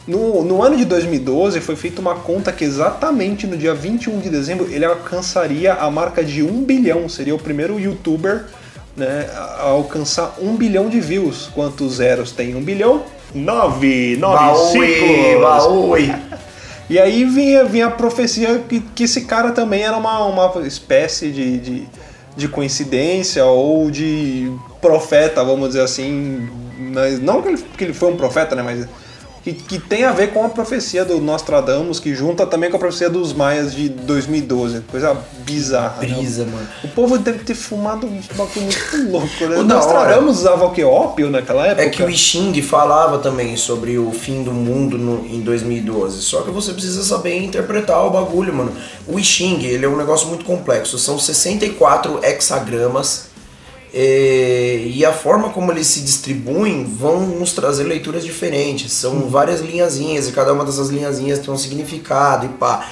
No, 0.07 0.43
no 0.43 0.61
ano 0.61 0.75
de 0.75 0.83
2012 0.85 1.59
foi 1.61 1.75
feita 1.75 2.01
uma 2.01 2.15
conta 2.15 2.51
que 2.51 2.63
exatamente 2.63 3.47
no 3.47 3.55
dia 3.57 3.73
21 3.73 4.19
de 4.19 4.29
dezembro 4.29 4.67
ele 4.69 4.83
alcançaria 4.85 5.73
a 5.73 5.89
marca 5.89 6.23
de 6.23 6.43
um 6.43 6.63
bilhão. 6.63 7.07
Seria 7.07 7.33
o 7.35 7.39
primeiro 7.39 7.79
youtuber 7.79 8.45
né, 8.97 9.29
a 9.35 9.63
alcançar 9.63 10.35
um 10.41 10.55
bilhão 10.55 10.89
de 10.89 10.99
views. 10.99 11.49
Quantos 11.53 11.95
zeros 11.95 12.31
tem 12.31 12.55
um 12.55 12.61
bilhão? 12.61 13.03
Nove! 13.33 14.17
Nove 14.17 14.71
ciclos! 14.71 16.33
E 16.89 16.99
aí 16.99 17.23
vinha, 17.25 17.63
vinha 17.63 17.87
a 17.87 17.91
profecia 17.91 18.59
que, 18.67 18.79
que 18.79 19.03
esse 19.05 19.21
cara 19.21 19.51
também 19.51 19.83
era 19.83 19.97
uma, 19.97 20.25
uma 20.25 20.67
espécie 20.67 21.31
de, 21.31 21.57
de, 21.57 21.87
de 22.35 22.47
coincidência 22.47 23.45
ou 23.45 23.89
de 23.89 24.51
profeta, 24.81 25.43
vamos 25.43 25.69
dizer 25.69 25.81
assim. 25.81 26.47
Mas 26.93 27.19
não 27.19 27.41
que 27.41 27.47
ele, 27.47 27.57
que 27.77 27.83
ele 27.85 27.93
foi 27.93 28.11
um 28.11 28.17
profeta, 28.17 28.55
né? 28.55 28.61
Mas 28.61 28.87
que, 29.43 29.51
que 29.53 29.77
tem 29.77 30.05
a 30.05 30.11
ver 30.13 30.31
com 30.31 30.45
a 30.45 30.49
profecia 30.49 31.03
do 31.03 31.19
Nostradamus, 31.19 31.99
que 31.99 32.15
junta 32.15 32.45
também 32.45 32.69
com 32.69 32.77
a 32.77 32.79
profecia 32.79 33.09
dos 33.09 33.33
Maias 33.33 33.73
de 33.73 33.89
2012. 33.89 34.81
Coisa 34.89 35.17
bizarra. 35.39 36.01
né? 36.01 36.07
Brisa, 36.15 36.45
mano. 36.45 36.65
O 36.83 36.87
povo 36.87 37.17
deve 37.17 37.39
ter 37.43 37.53
fumado 37.53 38.07
um 38.07 38.21
bagulho 38.35 38.61
muito 38.61 39.11
louco, 39.11 39.45
né? 39.49 39.57
O 39.59 39.63
Nostradamus 39.63 40.39
usava 40.39 40.65
o 40.65 40.71
que? 40.71 40.83
Ópio 40.83 41.29
naquela 41.29 41.67
época? 41.67 41.81
É 41.83 41.89
que 41.89 42.01
o 42.01 42.09
Xing 42.15 42.61
falava 42.61 43.17
também 43.19 43.57
sobre 43.57 43.97
o 43.97 44.11
fim 44.11 44.43
do 44.43 44.51
mundo 44.53 44.97
no- 44.97 45.25
em 45.25 45.41
2012. 45.41 46.21
Só 46.21 46.41
que 46.43 46.49
você 46.51 46.71
precisa 46.71 47.03
saber 47.03 47.37
interpretar 47.43 48.05
o 48.05 48.09
bagulho, 48.11 48.53
mano. 48.53 48.71
O 49.07 49.19
I 49.19 49.23
Ching, 49.23 49.61
ele 49.65 49.85
é 49.85 49.89
um 49.89 49.97
negócio 49.97 50.27
muito 50.27 50.45
complexo. 50.45 50.97
São 50.97 51.19
64 51.19 52.19
hexagramas. 52.23 53.32
Eh, 53.93 54.83
E 54.87 55.05
a 55.05 55.13
forma 55.13 55.49
como 55.49 55.71
eles 55.71 55.87
se 55.87 56.01
distribuem 56.01 56.83
vão 56.83 57.21
nos 57.21 57.53
trazer 57.53 57.83
leituras 57.83 58.23
diferentes. 58.23 58.91
São 58.93 59.29
várias 59.29 59.61
linhazinhas 59.61 60.27
e 60.27 60.31
cada 60.31 60.53
uma 60.53 60.65
dessas 60.65 60.89
linhazinhas 60.89 61.39
tem 61.39 61.53
um 61.53 61.57
significado 61.57 62.45
e 62.45 62.49
pá. 62.49 62.87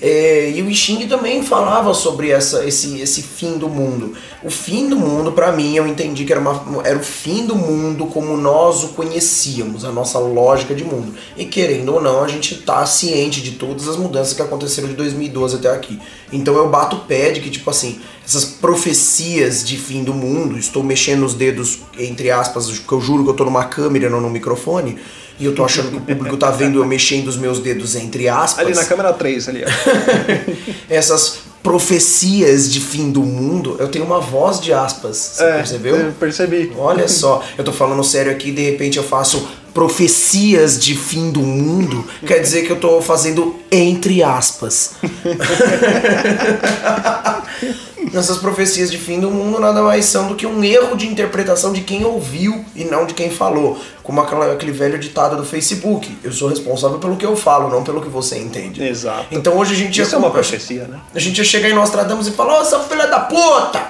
É, 0.00 0.50
e 0.50 0.62
o 0.62 0.70
I 0.70 0.74
Ching 0.74 1.06
também 1.06 1.42
falava 1.42 1.94
sobre 1.94 2.30
essa, 2.30 2.64
esse, 2.66 3.00
esse 3.00 3.22
fim 3.22 3.56
do 3.56 3.68
mundo. 3.68 4.14
O 4.46 4.50
fim 4.50 4.88
do 4.88 4.96
mundo, 4.96 5.32
pra 5.32 5.50
mim, 5.50 5.74
eu 5.74 5.88
entendi 5.88 6.24
que 6.24 6.32
era, 6.32 6.40
uma, 6.40 6.80
era 6.84 6.96
o 6.96 7.02
fim 7.02 7.44
do 7.46 7.56
mundo 7.56 8.06
como 8.06 8.36
nós 8.36 8.84
o 8.84 8.88
conhecíamos, 8.90 9.84
a 9.84 9.90
nossa 9.90 10.20
lógica 10.20 10.72
de 10.72 10.84
mundo. 10.84 11.12
E 11.36 11.44
querendo 11.46 11.92
ou 11.92 12.00
não, 12.00 12.22
a 12.22 12.28
gente 12.28 12.54
tá 12.58 12.86
ciente 12.86 13.42
de 13.42 13.52
todas 13.52 13.88
as 13.88 13.96
mudanças 13.96 14.34
que 14.34 14.40
aconteceram 14.40 14.86
de 14.86 14.94
2012 14.94 15.56
até 15.56 15.68
aqui. 15.68 16.00
Então 16.32 16.54
eu 16.54 16.68
bato 16.68 16.94
o 16.94 17.00
pé 17.00 17.32
de 17.32 17.40
que, 17.40 17.50
tipo 17.50 17.68
assim, 17.68 18.00
essas 18.24 18.44
profecias 18.44 19.66
de 19.66 19.76
fim 19.76 20.04
do 20.04 20.14
mundo, 20.14 20.56
estou 20.56 20.84
mexendo 20.84 21.26
os 21.26 21.34
dedos, 21.34 21.80
entre 21.98 22.30
aspas, 22.30 22.68
que 22.78 22.92
eu 22.92 23.00
juro 23.00 23.24
que 23.24 23.30
eu 23.30 23.34
tô 23.34 23.44
numa 23.44 23.64
câmera, 23.64 24.08
não 24.08 24.20
no 24.20 24.30
microfone, 24.30 24.96
e 25.40 25.44
eu 25.44 25.56
tô 25.56 25.64
achando 25.64 25.90
que 25.90 25.96
o 25.96 26.00
público 26.02 26.36
tá 26.36 26.52
vendo 26.52 26.78
eu 26.78 26.86
mexendo 26.86 27.26
os 27.26 27.36
meus 27.36 27.58
dedos, 27.58 27.96
entre 27.96 28.28
aspas. 28.28 28.64
Ali 28.64 28.76
na 28.76 28.84
câmera 28.84 29.12
3, 29.12 29.48
ali. 29.48 29.64
ó. 29.64 29.68
essas 30.88 31.45
profecias 31.66 32.72
de 32.72 32.80
fim 32.80 33.10
do 33.10 33.22
mundo, 33.22 33.74
eu 33.80 33.88
tenho 33.88 34.04
uma 34.04 34.20
voz 34.20 34.60
de 34.60 34.72
aspas, 34.72 35.16
você 35.34 35.42
É, 35.42 35.56
percebeu? 35.56 35.96
eu 35.96 36.12
percebi. 36.12 36.72
Olha 36.78 37.08
só, 37.08 37.42
eu 37.58 37.64
tô 37.64 37.72
falando 37.72 38.04
sério 38.04 38.30
aqui, 38.30 38.52
de 38.52 38.62
repente 38.70 38.98
eu 38.98 39.02
faço 39.02 39.48
profecias 39.74 40.78
de 40.78 40.94
fim 40.94 41.28
do 41.32 41.40
mundo, 41.40 42.04
quer 42.24 42.38
dizer 42.38 42.64
que 42.64 42.70
eu 42.70 42.78
tô 42.78 43.02
fazendo 43.02 43.56
entre 43.70 44.22
aspas. 44.22 44.92
Essas 48.14 48.38
profecias 48.38 48.90
de 48.90 48.98
fim 48.98 49.20
do 49.20 49.30
mundo 49.30 49.60
nada 49.60 49.82
mais 49.82 50.06
são 50.06 50.28
do 50.28 50.34
que 50.34 50.46
um 50.46 50.62
erro 50.62 50.96
de 50.96 51.06
interpretação 51.06 51.72
de 51.72 51.80
quem 51.80 52.04
ouviu 52.04 52.64
e 52.74 52.84
não 52.84 53.06
de 53.06 53.14
quem 53.14 53.30
falou. 53.30 53.78
Como 54.02 54.20
aquela, 54.20 54.52
aquele 54.52 54.72
velho 54.72 54.98
ditado 54.98 55.36
do 55.36 55.44
Facebook: 55.44 56.16
Eu 56.22 56.32
sou 56.32 56.48
responsável 56.48 56.98
pelo 56.98 57.16
que 57.16 57.26
eu 57.26 57.36
falo, 57.36 57.68
não 57.68 57.82
pelo 57.82 58.00
que 58.00 58.08
você 58.08 58.38
entende. 58.38 58.82
Exato. 58.82 59.26
Então 59.30 59.56
hoje 59.56 59.74
a 59.74 59.76
gente 59.76 60.00
Isso 60.00 60.14
é 60.14 60.18
uma 60.18 60.30
profecia, 60.30 60.84
né? 60.84 61.00
a 61.14 61.18
gente 61.18 61.38
ia 61.38 61.44
chegar 61.44 61.68
em 61.68 61.74
Nostradamus 61.74 62.26
e 62.26 62.30
falar, 62.30 62.60
ô 62.60 62.64
seu 62.64 62.80
filho 62.84 63.08
da 63.10 63.20
puta! 63.20 63.82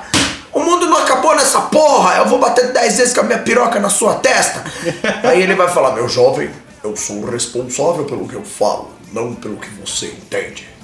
O 0.53 0.61
mundo 0.61 0.87
não 0.87 0.99
acabou 0.99 1.37
nessa 1.37 1.61
porra! 1.63 2.17
Eu 2.17 2.27
vou 2.27 2.39
bater 2.39 2.73
10 2.73 2.97
vezes 2.97 3.15
com 3.15 3.21
a 3.21 3.25
minha 3.25 3.39
piroca 3.39 3.79
na 3.79 3.91
sua 3.91 4.15
testa! 4.15 4.65
Aí 5.23 5.43
ele 5.43 5.55
vai 5.55 5.69
falar, 5.69 5.93
meu 5.93 6.09
jovem, 6.09 6.51
eu 6.83 6.97
sou 6.97 7.25
responsável 7.27 8.05
pelo 8.05 8.27
que 8.27 8.35
eu 8.35 8.43
falo, 8.43 8.91
não 9.13 9.35
pelo 9.35 9.57
que 9.57 9.69
você 9.81 10.07
entende. 10.07 10.76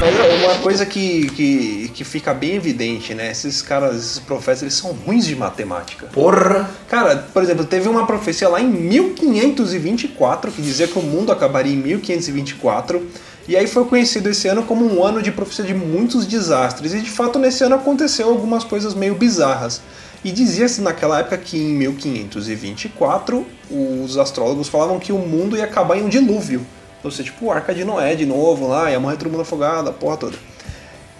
Mas 0.00 0.44
uma 0.44 0.54
coisa 0.62 0.86
que, 0.86 1.26
que, 1.30 1.90
que 1.94 2.04
fica 2.04 2.32
bem 2.32 2.54
evidente, 2.54 3.14
né? 3.14 3.30
Esses 3.30 3.60
caras, 3.62 3.96
esses 3.96 4.18
profetas, 4.18 4.62
eles 4.62 4.74
são 4.74 4.92
ruins 4.92 5.26
de 5.26 5.36
matemática. 5.36 6.06
Porra! 6.06 6.70
Cara, 6.88 7.16
por 7.32 7.42
exemplo, 7.42 7.64
teve 7.64 7.88
uma 7.88 8.06
profecia 8.06 8.48
lá 8.48 8.60
em 8.60 8.68
1524 8.68 10.50
que 10.50 10.62
dizia 10.62 10.88
que 10.88 10.98
o 10.98 11.02
mundo 11.02 11.30
acabaria 11.32 11.72
em 11.72 11.76
1524. 11.76 13.06
E 13.46 13.56
aí 13.56 13.66
foi 13.66 13.84
conhecido 13.84 14.30
esse 14.30 14.48
ano 14.48 14.62
como 14.62 14.86
um 14.86 15.04
ano 15.04 15.20
de 15.20 15.30
profecia 15.30 15.64
de 15.64 15.74
muitos 15.74 16.26
desastres. 16.26 16.94
E 16.94 17.00
de 17.00 17.10
fato 17.10 17.38
nesse 17.38 17.62
ano 17.62 17.74
aconteceu 17.74 18.28
algumas 18.28 18.64
coisas 18.64 18.94
meio 18.94 19.14
bizarras. 19.14 19.82
E 20.24 20.32
dizia-se 20.32 20.80
naquela 20.80 21.20
época 21.20 21.36
que 21.36 21.58
em 21.58 21.74
1524 21.74 23.46
os 23.70 24.16
astrólogos 24.16 24.68
falavam 24.68 24.98
que 24.98 25.12
o 25.12 25.18
mundo 25.18 25.56
ia 25.56 25.64
acabar 25.64 25.98
em 25.98 26.02
um 26.02 26.08
dilúvio. 26.08 26.66
Ou 27.02 27.10
seja, 27.10 27.24
tipo 27.24 27.50
Arca 27.50 27.74
de 27.74 27.84
Noé 27.84 28.14
de 28.14 28.24
novo 28.24 28.66
lá, 28.66 28.90
ia 28.90 28.98
morrer 28.98 29.18
todo 29.18 29.30
mundo 29.30 29.42
afogado, 29.42 29.90
a 29.90 29.92
porra 29.92 30.16
toda. 30.16 30.38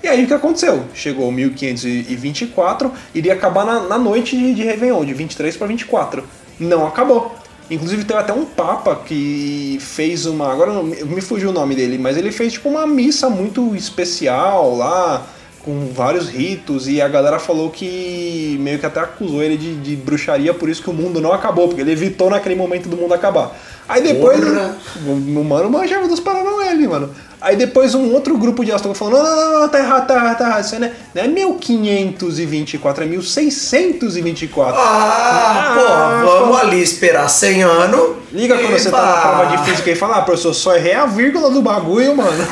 E 0.02 0.08
aí 0.08 0.24
o 0.24 0.26
que 0.26 0.34
aconteceu? 0.34 0.84
Chegou 0.94 1.30
1524, 1.30 2.92
iria 3.14 3.34
acabar 3.34 3.66
na, 3.66 3.80
na 3.80 3.98
noite 3.98 4.36
de, 4.36 4.54
de 4.54 4.62
Réveillon, 4.62 5.04
de 5.04 5.12
23 5.12 5.54
para 5.56 5.66
24. 5.66 6.24
Não 6.58 6.86
acabou. 6.86 7.34
Inclusive 7.70 8.04
teve 8.04 8.20
até 8.20 8.32
um 8.32 8.44
papa 8.44 8.96
que 8.96 9.78
fez 9.80 10.26
uma. 10.26 10.52
Agora 10.52 10.82
me 10.82 11.20
fugiu 11.20 11.50
o 11.50 11.52
nome 11.52 11.74
dele, 11.74 11.96
mas 11.96 12.16
ele 12.16 12.30
fez 12.30 12.54
tipo 12.54 12.68
uma 12.68 12.86
missa 12.86 13.30
muito 13.30 13.74
especial 13.74 14.76
lá, 14.76 15.26
com 15.64 15.90
vários 15.92 16.28
ritos, 16.28 16.86
e 16.86 17.00
a 17.00 17.08
galera 17.08 17.38
falou 17.38 17.70
que 17.70 18.58
meio 18.60 18.78
que 18.78 18.86
até 18.86 19.00
acusou 19.00 19.42
ele 19.42 19.56
de, 19.56 19.76
de 19.76 19.96
bruxaria, 19.96 20.52
por 20.52 20.68
isso 20.68 20.82
que 20.82 20.90
o 20.90 20.92
mundo 20.92 21.20
não 21.20 21.32
acabou, 21.32 21.68
porque 21.68 21.80
ele 21.80 21.92
evitou 21.92 22.28
naquele 22.28 22.54
momento 22.54 22.88
do 22.88 22.96
mundo 22.96 23.14
acabar. 23.14 23.56
Aí 23.88 24.02
depois. 24.02 24.40
Porra. 24.40 24.76
O, 25.06 25.10
o 25.12 25.44
mano 25.44 25.70
manjava 25.70 26.08
dos 26.08 26.20
Paranauê, 26.20 26.74
mano. 26.86 27.10
Aí 27.40 27.56
depois 27.56 27.94
um 27.94 28.10
outro 28.14 28.38
grupo 28.38 28.64
de 28.64 28.72
astrólogos 28.72 28.98
falou: 28.98 29.22
não, 29.22 29.22
não, 29.22 29.52
não, 29.52 29.60
não, 29.60 29.68
tá 29.68 29.78
errado, 29.78 30.06
tá 30.06 30.14
errado, 30.14 30.38
tá 30.38 30.46
errado. 30.46 30.64
Isso 30.64 30.78
não 30.78 30.86
é, 30.86 30.92
não 31.14 31.22
é 31.22 31.28
1524, 31.28 33.04
é 33.04 33.06
1624. 33.06 34.80
Ah, 34.80 35.74
porra, 35.76 36.24
vamos 36.24 36.58
ali 36.58 36.82
esperar 36.82 37.28
100 37.28 37.62
anos. 37.62 38.16
Liga 38.32 38.56
quando 38.56 38.72
você 38.72 38.90
tá 38.90 39.02
na 39.02 39.12
prova 39.12 39.56
de 39.56 39.64
física 39.64 39.90
e 39.90 39.94
fala, 39.94 40.16
ah, 40.16 40.22
professor, 40.22 40.54
só 40.54 40.74
errei 40.74 40.94
a 40.94 41.04
vírgula 41.04 41.50
do 41.50 41.60
bagulho, 41.60 42.16
mano. 42.16 42.46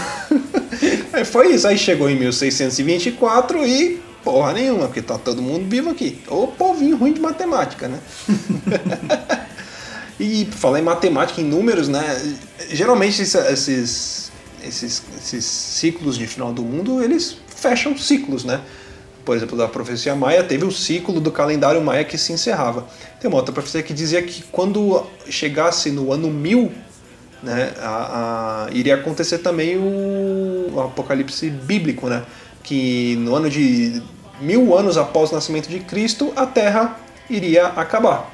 Aí 1.13 1.25
foi 1.27 1.55
isso, 1.55 1.67
aí 1.67 1.79
chegou 1.79 2.09
em 2.09 2.17
1624 2.17 3.67
e 3.67 4.01
porra 4.23 4.53
nenhuma, 4.53 4.87
porque 4.87 5.03
tá 5.03 5.19
todo 5.19 5.43
mundo 5.43 5.69
vivo 5.69 5.91
aqui. 5.91 6.21
Ô 6.29 6.47
povinho 6.47 6.97
ruim 6.97 7.13
de 7.13 7.21
matemática, 7.21 7.89
né? 7.89 7.99
e 10.19 10.47
falar 10.47 10.81
em 10.81 10.83
matemática, 10.83 11.41
em 11.41 11.45
números, 11.45 11.89
né? 11.89 12.37
Geralmente 12.71 13.21
esses, 13.23 13.35
esses, 13.35 14.33
esses, 14.65 15.03
esses 15.19 15.45
ciclos 15.45 16.17
de 16.17 16.27
final 16.27 16.53
do 16.53 16.63
mundo, 16.63 17.03
eles 17.03 17.37
fecham 17.55 17.97
ciclos, 17.97 18.45
né? 18.45 18.61
Por 19.25 19.37
exemplo, 19.37 19.57
da 19.57 19.69
profecia 19.69 20.15
maia, 20.17 20.43
teve 20.43 20.65
o 20.65 20.73
ciclo 20.73 21.21
do 21.21 21.31
calendário 21.31 21.81
maia 21.81 22.05
que 22.05 22.19
se 22.19 22.33
encerrava. 22.33 22.87
Tem 23.21 23.29
uma 23.29 23.37
outra 23.37 23.53
profecia 23.53 23.83
que 23.83 23.95
dizia 23.95 24.21
que 24.21 24.43
quando 24.51 25.07
chegasse 25.29 25.91
no 25.93 26.13
ano 26.13 26.29
1000, 26.29 26.73
né, 27.43 27.73
a, 27.81 28.67
a- 28.67 28.71
iria 28.73 28.95
acontecer 28.95 29.39
também 29.39 29.77
o, 29.77 30.71
o 30.75 30.81
apocalipse 30.81 31.49
bíblico, 31.51 32.09
né? 32.09 32.23
Que 32.63 33.17
no 33.17 33.35
ano 33.35 33.51
de 33.51 34.03
mil 34.41 34.77
anos 34.77 34.97
após 34.97 35.31
o 35.31 35.35
nascimento 35.35 35.69
de 35.69 35.81
Cristo, 35.81 36.33
a 36.37 36.47
Terra 36.47 36.97
iria 37.29 37.67
acabar. 37.67 38.31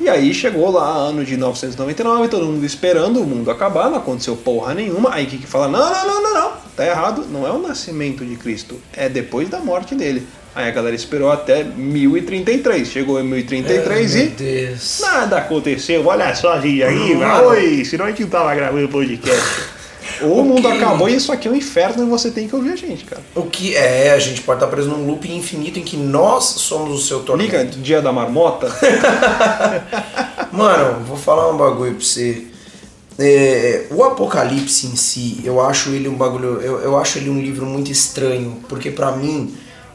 E 0.00 0.08
aí 0.08 0.32
chegou 0.32 0.70
lá 0.70 0.88
ano 0.88 1.22
de 1.24 1.36
999, 1.36 2.28
todo 2.28 2.46
mundo 2.46 2.64
esperando 2.64 3.20
o 3.20 3.26
mundo 3.26 3.50
acabar, 3.50 3.90
não 3.90 3.98
aconteceu 3.98 4.34
porra 4.36 4.72
nenhuma. 4.72 5.12
Aí 5.12 5.26
que 5.26 5.46
fala? 5.46 5.68
Não, 5.68 5.78
não, 5.92 6.06
não, 6.06 6.22
não, 6.22 6.34
não, 6.34 6.52
tá 6.74 6.86
errado, 6.86 7.26
não 7.30 7.46
é 7.46 7.50
o 7.50 7.58
nascimento 7.58 8.24
de 8.24 8.36
Cristo, 8.36 8.80
é 8.94 9.06
depois 9.08 9.48
da 9.50 9.60
morte 9.60 9.94
dele. 9.94 10.26
Aí 10.54 10.68
a 10.68 10.70
galera 10.70 10.94
esperou 10.94 11.32
até 11.32 11.64
1033, 11.64 12.86
chegou 12.86 13.18
em 13.20 13.24
1033 13.24 14.14
e 14.14 14.26
Deus. 14.28 15.00
nada 15.00 15.38
aconteceu. 15.38 16.06
Olha 16.06 16.32
só 16.34 16.52
a 16.52 16.60
gente 16.60 16.82
aí, 16.82 17.16
Mano. 17.16 17.48
oi, 17.48 17.84
senão 17.84 18.04
a 18.04 18.08
gente 18.10 18.22
não 18.22 18.28
tava 18.30 18.54
gravando 18.54 18.88
podcast. 18.88 19.74
Ou 20.20 20.40
o 20.40 20.44
mundo 20.44 20.68
Ok. 20.68 20.80
acabou 20.80 21.08
e 21.08 21.16
isso 21.16 21.32
aqui 21.32 21.48
é 21.48 21.50
um 21.50 21.56
inferno 21.56 22.04
e 22.06 22.08
você 22.08 22.30
tem 22.30 22.46
que 22.46 22.54
ouvir 22.54 22.72
a 22.72 22.76
gente, 22.76 23.04
cara. 23.04 23.20
O 23.34 23.42
que 23.44 23.74
é, 23.74 24.12
a 24.12 24.18
gente 24.20 24.42
pode 24.42 24.58
estar 24.58 24.68
preso 24.70 24.88
num 24.90 25.04
loop 25.06 25.28
infinito 25.28 25.78
em 25.80 25.82
que 25.82 25.96
nós 25.96 26.44
somos 26.44 27.02
o 27.02 27.04
seu 27.04 27.20
tormento. 27.20 27.50
Liga, 27.50 27.64
dia 27.64 28.00
da 28.00 28.12
marmota. 28.12 28.68
Mano, 30.52 31.04
vou 31.04 31.16
falar 31.16 31.50
um 31.50 31.56
bagulho 31.56 31.94
pra 31.94 32.04
você. 32.04 32.44
É, 33.18 33.86
o 33.90 34.02
Apocalipse 34.04 34.86
em 34.88 34.96
si, 34.96 35.40
eu 35.44 35.60
acho 35.60 35.90
ele 35.90 36.08
um 36.08 36.14
bagulho. 36.14 36.60
Eu, 36.60 36.80
eu 36.80 36.98
acho 36.98 37.18
ele 37.18 37.30
um 37.30 37.40
livro 37.40 37.64
muito 37.66 37.90
estranho, 37.90 38.62
porque 38.68 38.90
pra 38.90 39.12
mim 39.12 39.54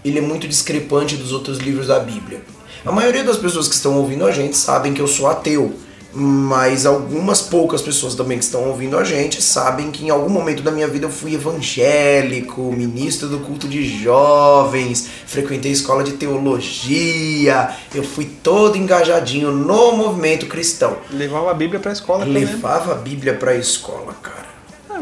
ele 0.10 0.20
é 0.20 0.22
muito 0.22 0.48
discrepante 0.48 1.16
dos 1.16 1.32
outros 1.32 1.60
livros 1.60 1.88
da 1.88 2.00
Bíblia. 2.00 2.42
A 2.86 2.92
maioria 2.92 3.24
das 3.24 3.38
pessoas 3.38 3.68
que 3.68 3.75
estão 3.75 3.98
ouvindo 3.98 4.25
a 4.25 4.32
gente 4.32 4.58
sabem 4.58 4.94
que 4.94 5.01
eu 5.01 5.08
sou 5.08 5.28
ateu. 5.28 5.74
Mas 6.12 6.88
algumas 6.88 7.39
poucas 7.39 7.84
pessoas 7.84 8.16
também 8.16 8.39
que 8.39 8.44
estão 8.44 8.68
ouvindo 8.68 8.98
a 8.98 9.04
gente 9.04 9.44
sabem 9.44 9.92
que 9.92 10.04
em 10.04 10.10
algum 10.10 10.30
momento 10.30 10.63
da 10.63 10.72
minha 10.72 10.88
vida 10.88 11.06
eu 11.06 11.12
fui 11.12 11.36
evangélico, 11.36 12.74
ministro 12.75 13.28
do 13.28 13.39
culto 13.39 13.68
de 13.68 13.86
jovens, 13.86 15.08
frequentei 15.28 15.72
escola 15.72 16.04
de 16.04 16.13
teologia, 16.13 17.70
eu 17.94 18.04
fui 18.04 18.25
todo 18.25 18.75
engajadinho 18.75 19.51
no 19.51 19.92
movimento 19.92 20.48
cristão. 20.48 20.98
Levava 21.12 21.51
a 21.51 21.54
Bíblia 21.54 21.80
pra 21.80 21.92
escola 21.92 22.25
também. 22.25 22.44
Levava 22.44 22.94
a 22.94 22.96
Bíblia 22.96 23.36
pra 23.36 23.54
escola, 23.56 24.16
cara. 24.20 24.49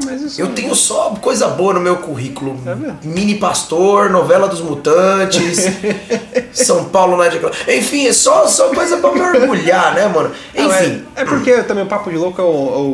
Ah, 0.05 0.27
Eu 0.37 0.47
tenho 0.53 0.75
só 0.75 1.15
coisa 1.21 1.47
boa 1.47 1.73
no 1.73 1.79
meu 1.79 1.97
currículo. 1.97 2.57
É? 2.65 3.07
Mini 3.07 3.35
Pastor, 3.35 4.09
novela 4.09 4.47
dos 4.47 4.61
mutantes, 4.61 5.65
São 6.53 6.85
Paulo 6.85 7.17
Night 7.17 7.39
Club. 7.39 7.53
Enfim, 7.67 8.07
é 8.07 8.13
só, 8.13 8.47
só 8.47 8.69
coisa 8.69 8.97
pra 8.97 9.11
me 9.11 9.21
orgulhar, 9.21 9.93
né, 9.95 10.07
mano? 10.07 10.31
Não, 10.55 10.65
Enfim. 10.65 11.03
é, 11.15 11.21
é 11.21 11.25
porque 11.25 11.63
também 11.63 11.83
o 11.83 11.87
Papo 11.87 12.09
de 12.09 12.17
Louco 12.17 12.41
é 12.41 12.43
o, 12.43 12.47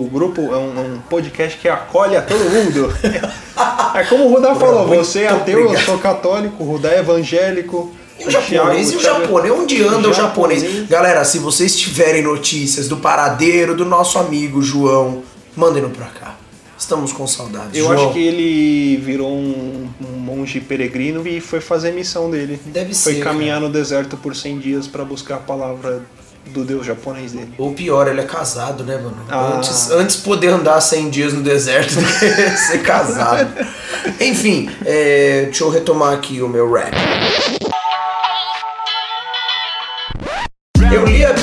o 0.03 0.09
grupo, 0.11 0.41
é 0.41 0.57
um, 0.57 0.77
é 0.77 0.81
um 0.81 0.99
podcast 1.09 1.57
que 1.59 1.67
acolhe 1.67 2.15
a 2.15 2.21
todo 2.21 2.39
mundo. 2.49 2.93
é 3.95 4.03
como 4.05 4.25
o 4.25 4.33
Rudá 4.33 4.55
falou, 4.55 4.87
muito 4.87 5.03
você 5.03 5.23
é 5.23 5.29
ateu, 5.29 5.71
eu 5.71 5.79
sou 5.79 5.97
católico, 5.97 6.63
o 6.63 6.67
Rudá 6.67 6.89
é 6.89 6.99
evangélico. 6.99 7.93
E 8.19 8.27
o 8.27 8.31
japonês 8.31 8.91
e 8.91 8.95
o 8.95 9.01
japonês, 9.01 9.53
onde 9.53 9.83
anda 9.83 10.07
o 10.07 10.13
japonês? 10.13 10.61
japonês. 10.61 10.89
Galera, 10.89 11.25
se 11.25 11.39
vocês 11.39 11.75
tiverem 11.75 12.21
notícias 12.21 12.87
do 12.87 12.97
paradeiro 12.97 13.75
do 13.75 13.83
nosso 13.85 14.19
amigo 14.19 14.61
João, 14.61 15.23
mandem-no 15.57 15.89
pra 15.89 16.05
cá. 16.05 16.22
Estamos 16.83 17.13
com 17.13 17.25
saudades. 17.25 17.79
Eu 17.79 17.85
João, 17.85 18.07
acho 18.07 18.13
que 18.13 18.19
ele 18.19 18.97
virou 18.97 19.31
um, 19.31 19.87
um 20.01 20.19
monge 20.19 20.59
peregrino 20.59 21.25
e 21.25 21.39
foi 21.39 21.61
fazer 21.61 21.91
a 21.91 21.93
missão 21.93 22.29
dele. 22.29 22.59
Deve 22.65 22.93
Foi 22.93 23.13
ser, 23.13 23.23
caminhar 23.23 23.61
no 23.61 23.69
deserto 23.69 24.17
por 24.17 24.35
100 24.35 24.59
dias 24.59 24.85
pra 24.85 25.05
buscar 25.05 25.35
a 25.35 25.39
palavra 25.39 26.03
do 26.47 26.65
deus 26.65 26.85
japonês 26.85 27.31
dele. 27.31 27.53
Ou 27.57 27.71
pior, 27.71 28.09
ele 28.09 28.19
é 28.19 28.25
casado, 28.25 28.83
né, 28.83 28.97
mano? 28.97 29.15
Ah. 29.29 29.53
Antes, 29.55 29.91
antes 29.91 30.17
poder 30.17 30.49
andar 30.49 30.81
100 30.81 31.09
dias 31.09 31.33
no 31.33 31.41
deserto 31.41 31.95
do 31.95 32.01
que 32.19 32.57
ser 32.57 32.83
casado. 32.83 33.65
Enfim, 34.19 34.69
é, 34.85 35.43
deixa 35.45 35.63
eu 35.63 35.69
retomar 35.69 36.13
aqui 36.13 36.41
o 36.41 36.49
meu 36.49 36.69
rap. 36.69 36.93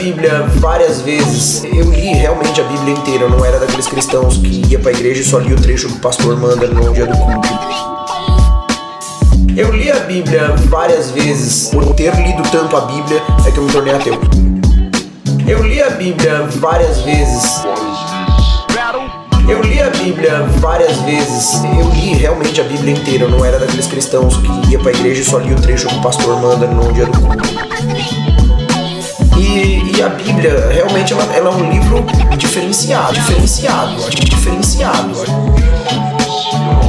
Bíblia 0.01 0.47
várias 0.57 1.03
vezes. 1.03 1.63
Eu 1.65 1.91
li 1.91 2.15
realmente 2.15 2.59
a 2.59 2.65
Bíblia 2.65 2.95
inteira. 2.95 3.25
Eu 3.25 3.31
não 3.31 3.45
era 3.45 3.59
daqueles 3.59 3.87
cristãos 3.87 4.39
que 4.39 4.63
ia 4.67 4.79
pra 4.79 4.93
igreja 4.93 5.21
e 5.21 5.25
só 5.25 5.39
lia 5.39 5.55
o 5.55 5.61
trecho 5.61 5.89
que 5.89 5.93
o 5.93 5.99
pastor 5.99 6.39
manda 6.41 6.67
no 6.67 6.91
dia 6.95 7.05
do 7.05 7.15
culto. 7.19 7.49
Eu 9.55 9.71
li 9.73 9.91
a 9.91 10.01
Bíblia 10.01 10.55
várias 10.71 11.11
vezes. 11.11 11.69
Por 11.69 11.85
ter 11.95 12.15
lido 12.17 12.43
tanto 12.51 12.79
a 12.79 12.81
Bíblia 12.81 13.23
é 13.47 13.51
que 13.51 13.59
eu 13.59 13.65
me 13.65 13.71
tornei 13.71 13.95
ateu. 13.95 14.19
Eu 15.47 15.63
li 15.65 15.83
a 15.83 15.91
Bíblia 15.91 16.49
várias 16.57 17.03
vezes. 17.03 17.63
Eu 19.47 19.61
li 19.63 19.83
a 19.83 19.91
Bíblia 19.91 20.47
várias 20.61 20.97
vezes. 21.03 21.63
Eu 21.79 21.91
li 21.91 22.15
realmente 22.15 22.59
a 22.59 22.65
Bíblia 22.65 22.95
inteira. 22.95 23.25
Eu 23.25 23.31
não 23.31 23.45
era 23.45 23.59
daqueles 23.59 23.87
cristãos 23.87 24.35
que 24.39 24.71
ia 24.71 24.79
pra 24.79 24.93
igreja 24.93 25.21
e 25.21 25.25
só 25.27 25.39
lia 25.39 25.55
o 25.55 25.61
trecho 25.61 25.89
que 25.89 25.95
o 25.95 26.01
pastor 26.01 26.41
manda 26.41 26.67
no 26.67 26.91
dia 26.91 27.05
do 27.05 27.21
culto. 27.21 27.51
E, 29.51 29.97
e 29.97 30.03
a 30.03 30.09
Bíblia, 30.11 30.69
realmente, 30.71 31.13
ela, 31.13 31.25
ela 31.35 31.51
é 31.51 31.53
um 31.53 31.73
livro 31.73 32.07
diferenciado, 32.39 33.15
diferenciado, 33.15 33.97
acho 34.07 34.17
que 34.17 34.25
diferenciado. 34.25 35.11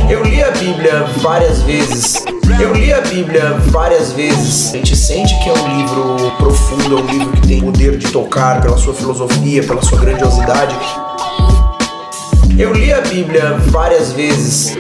Eu 0.08 0.24
li 0.24 0.44
a 0.44 0.52
Bíblia 0.52 1.06
várias 1.18 1.64
vezes. 1.64 2.24
Eu 2.62 2.72
li 2.76 2.94
a 2.94 3.02
Bíblia 3.02 3.58
várias 3.72 4.12
vezes. 4.12 4.76
A 4.76 4.78
gente 4.78 4.96
sente 4.96 5.34
que 5.40 5.50
é 5.50 5.54
um 5.54 5.78
livro 5.80 6.32
profundo, 6.38 7.00
é 7.00 7.02
um 7.02 7.06
livro 7.08 7.32
que 7.32 7.48
tem 7.48 7.62
poder 7.62 7.98
de 7.98 8.12
tocar 8.12 8.62
pela 8.62 8.78
sua 8.78 8.94
filosofia, 8.94 9.64
pela 9.64 9.82
sua 9.82 10.00
grandiosidade. 10.00 10.76
Eu 12.60 12.74
li 12.74 12.94
a 12.94 13.02
Bíblia 13.02 13.58
várias 13.70 14.12
vezes. 14.12 14.78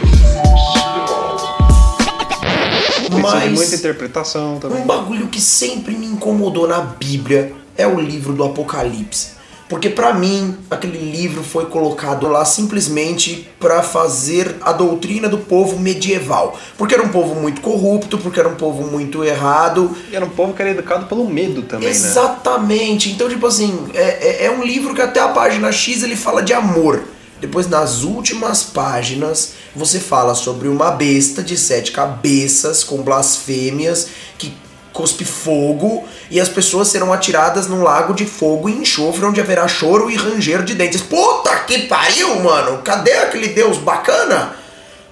De 3.01 3.09
muita 3.09 3.39
Mas 3.39 3.73
interpretação 3.73 4.59
também. 4.59 4.83
um 4.83 4.85
bagulho 4.85 5.27
que 5.27 5.41
sempre 5.41 5.95
me 5.95 6.05
incomodou 6.05 6.67
na 6.67 6.79
Bíblia 6.79 7.60
é 7.77 7.87
o 7.87 7.99
livro 7.99 8.33
do 8.33 8.43
Apocalipse. 8.43 9.41
Porque 9.71 9.89
pra 9.89 10.13
mim, 10.13 10.57
aquele 10.69 10.97
livro 10.97 11.41
foi 11.41 11.65
colocado 11.67 12.27
lá 12.27 12.43
simplesmente 12.43 13.49
pra 13.57 13.81
fazer 13.81 14.57
a 14.59 14.73
doutrina 14.73 15.29
do 15.29 15.37
povo 15.37 15.79
medieval. 15.79 16.59
Porque 16.77 16.93
era 16.93 17.01
um 17.01 17.07
povo 17.07 17.35
muito 17.35 17.61
corrupto, 17.61 18.17
porque 18.17 18.37
era 18.37 18.49
um 18.49 18.55
povo 18.55 18.83
muito 18.91 19.23
errado. 19.23 19.95
E 20.11 20.15
era 20.17 20.25
um 20.25 20.29
povo 20.29 20.53
que 20.53 20.61
era 20.61 20.71
educado 20.71 21.05
pelo 21.05 21.25
medo 21.25 21.61
também, 21.61 21.87
né? 21.87 21.95
Exatamente. 21.95 23.11
Então, 23.11 23.29
tipo 23.29 23.47
assim, 23.47 23.87
é, 23.93 24.43
é, 24.43 24.45
é 24.47 24.51
um 24.51 24.61
livro 24.61 24.93
que 24.93 25.01
até 25.01 25.21
a 25.21 25.29
página 25.29 25.71
X 25.71 26.03
ele 26.03 26.17
fala 26.17 26.43
de 26.43 26.51
amor. 26.51 27.01
Depois, 27.39 27.67
nas 27.69 28.03
últimas 28.03 28.63
páginas, 28.63 29.53
você 29.73 30.01
fala 30.01 30.35
sobre 30.35 30.67
uma 30.67 30.91
besta 30.91 31.41
de 31.41 31.57
sete 31.57 31.93
cabeças 31.93 32.83
com 32.83 32.97
blasfêmias 33.01 34.09
que 34.37 34.53
cuspe 34.93 35.25
fogo 35.25 36.03
e 36.29 36.39
as 36.39 36.49
pessoas 36.49 36.87
serão 36.87 37.13
atiradas 37.13 37.67
num 37.67 37.81
lago 37.81 38.13
de 38.13 38.25
fogo 38.25 38.69
e 38.69 38.73
enxofre 38.73 39.25
onde 39.25 39.41
haverá 39.41 39.67
choro 39.67 40.09
e 40.09 40.15
ranger 40.15 40.63
de 40.63 40.75
dentes. 40.75 41.01
Puta 41.01 41.55
que 41.59 41.87
pariu, 41.87 42.39
mano! 42.41 42.81
Cadê 42.83 43.13
aquele 43.13 43.49
deus 43.49 43.77
bacana? 43.77 44.55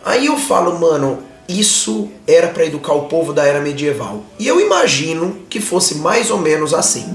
Aí 0.06 0.28
eu 0.28 0.38
falo, 0.38 0.80
mano, 0.80 1.24
isso 1.48 2.10
era 2.28 2.48
pra 2.48 2.66
educar 2.66 2.94
o 2.94 3.04
povo 3.04 3.34
da 3.34 3.46
era 3.46 3.60
medieval. 3.60 4.24
E 4.38 4.48
eu 4.48 4.62
imagino 4.62 5.40
que 5.50 5.60
fosse 5.60 5.96
mais 5.96 6.30
ou 6.30 6.38
menos 6.38 6.74
assim. 6.74 7.06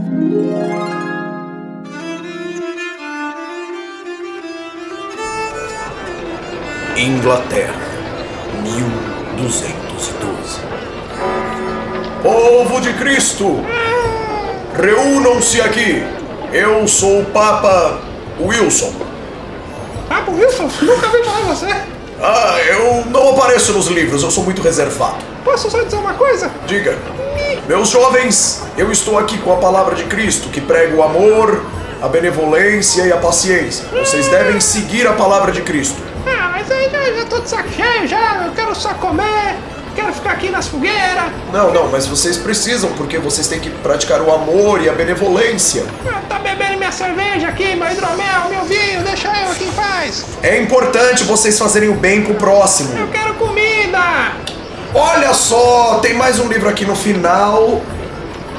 Inglaterra, 6.96 7.74
1212. 8.62 10.73
Povo 12.24 12.80
de 12.80 12.94
Cristo, 12.94 13.62
reúnam-se 14.74 15.60
aqui. 15.60 16.02
Eu 16.50 16.88
sou 16.88 17.20
o 17.20 17.24
Papa 17.26 18.00
Wilson. 18.40 18.94
Por 20.24 20.34
Wilson, 20.34 20.70
nunca 20.80 21.08
vi 21.08 21.22
falar 21.22 21.40
você. 21.42 21.66
Ah, 22.22 22.56
eu 22.66 23.04
não 23.10 23.28
apareço 23.34 23.74
nos 23.74 23.88
livros, 23.88 24.22
eu 24.22 24.30
sou 24.30 24.42
muito 24.42 24.62
reservado. 24.62 25.18
Posso 25.44 25.70
só 25.70 25.82
dizer 25.82 25.96
uma 25.96 26.14
coisa? 26.14 26.50
Diga, 26.66 26.96
meus 27.68 27.90
jovens, 27.90 28.62
eu 28.78 28.90
estou 28.90 29.18
aqui 29.18 29.36
com 29.36 29.52
a 29.52 29.56
palavra 29.56 29.94
de 29.94 30.04
Cristo 30.04 30.48
que 30.48 30.62
prega 30.62 30.96
o 30.96 31.02
amor, 31.02 31.62
a 32.00 32.08
benevolência 32.08 33.02
e 33.02 33.12
a 33.12 33.18
paciência. 33.18 33.84
Vocês 33.92 34.28
devem 34.28 34.58
seguir 34.62 35.06
a 35.06 35.12
palavra 35.12 35.52
de 35.52 35.60
Cristo. 35.60 36.00
Ah, 36.26 36.48
mas 36.52 36.70
aí 36.70 36.88
já, 36.88 37.02
já 37.20 37.24
tô 37.26 37.40
de 37.40 37.50
saco 37.50 37.68
cheio 37.68 38.08
já, 38.08 38.46
eu 38.46 38.52
quero 38.52 38.74
só 38.74 38.94
comer, 38.94 39.58
quero 39.94 40.12
ficar 40.12 40.32
aqui 40.32 40.50
nas 40.50 40.66
fogueiras. 40.66 41.24
Não, 41.52 41.72
não, 41.72 41.88
mas 41.88 42.06
vocês 42.06 42.36
precisam, 42.36 42.90
porque 42.92 43.18
vocês 43.18 43.46
têm 43.46 43.60
que 43.60 43.70
praticar 43.70 44.20
o 44.20 44.32
amor 44.32 44.82
e 44.82 44.88
a 44.88 44.92
benevolência. 44.92 45.84
Ah, 46.06 46.20
tá 46.28 46.38
bebendo 46.38 46.76
minha 46.78 46.92
cerveja 46.92 47.48
aqui, 47.48 47.74
meu 47.74 47.90
hidromel, 47.90 48.48
meu 48.50 48.64
vinho, 48.64 49.02
deixa 49.02 49.28
eu 49.28 49.50
aqui 49.50 49.64
em 49.64 49.72
paz. 49.72 50.24
É 50.42 50.60
importante 50.60 51.24
vocês 51.24 51.58
fazerem 51.58 51.88
o 51.88 51.94
bem 51.94 52.22
pro 52.22 52.34
próximo. 52.34 52.96
Eu 52.98 53.08
quero 53.08 53.34
comida. 53.34 54.32
Olha 54.94 55.32
só, 55.32 55.98
tem 56.00 56.14
mais 56.14 56.38
um 56.38 56.48
livro 56.48 56.68
aqui 56.68 56.84
no 56.84 56.94
final. 56.94 57.82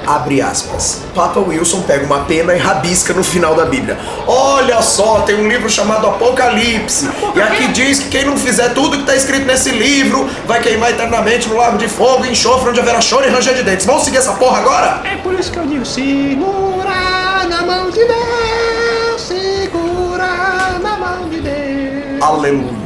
Abre 0.06 0.42
aspas. 0.42 1.02
Papa 1.14 1.40
Wilson 1.40 1.82
pega 1.82 2.06
uma 2.06 2.26
pena 2.26 2.54
e 2.54 2.58
rabisca 2.58 3.14
no 3.14 3.24
final 3.24 3.56
da 3.56 3.66
Bíblia. 3.66 3.98
Olha 4.28 4.82
só, 4.82 5.22
tem 5.22 5.36
um 5.36 5.48
livro 5.48 5.70
chamado 5.70 6.08
Apocalipse. 6.08 7.10
E 7.36 7.42
aqui 7.42 7.68
diz 7.70 8.00
que 8.00 8.10
quem 8.10 8.26
não 8.26 8.38
fizer 8.38 8.70
tudo 8.74 8.98
que 8.98 9.02
está 9.02 9.16
escrito 9.16 9.46
nesse 9.46 9.72
livro 9.72 10.30
vai 10.46 10.62
queimar 10.62 10.92
eternamente 10.92 11.50
no 11.50 11.58
lago 11.58 11.78
de 11.78 11.88
fogo 11.88 12.26
e 12.26 12.32
enxofre 12.32 12.70
onde 12.70 12.80
haverá 12.80 13.02
choro 13.02 13.26
e 13.26 13.30
ranger 13.30 13.56
de 13.56 13.64
dentes. 13.64 13.86
Vamos 13.86 14.04
seguir 14.04 14.18
essa 14.18 14.34
porra 14.34 14.60
agora? 14.60 15.02
É 15.04 15.18
por 15.18 15.34
isso 15.34 15.52
que 15.52 15.58
eu 15.58 15.66
digo, 15.66 15.86
segura 15.86 17.46
na 17.50 17.62
mão 17.64 17.90
de 17.90 18.06
Deus, 18.06 19.22
segura 19.22 20.80
na 20.82 20.98
mão 20.98 21.30
de 21.30 21.42
Deus. 21.42 22.22
Aleluia. 22.22 22.86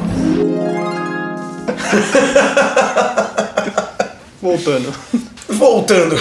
Voltando. 4.42 4.94
Voltando. 5.50 6.16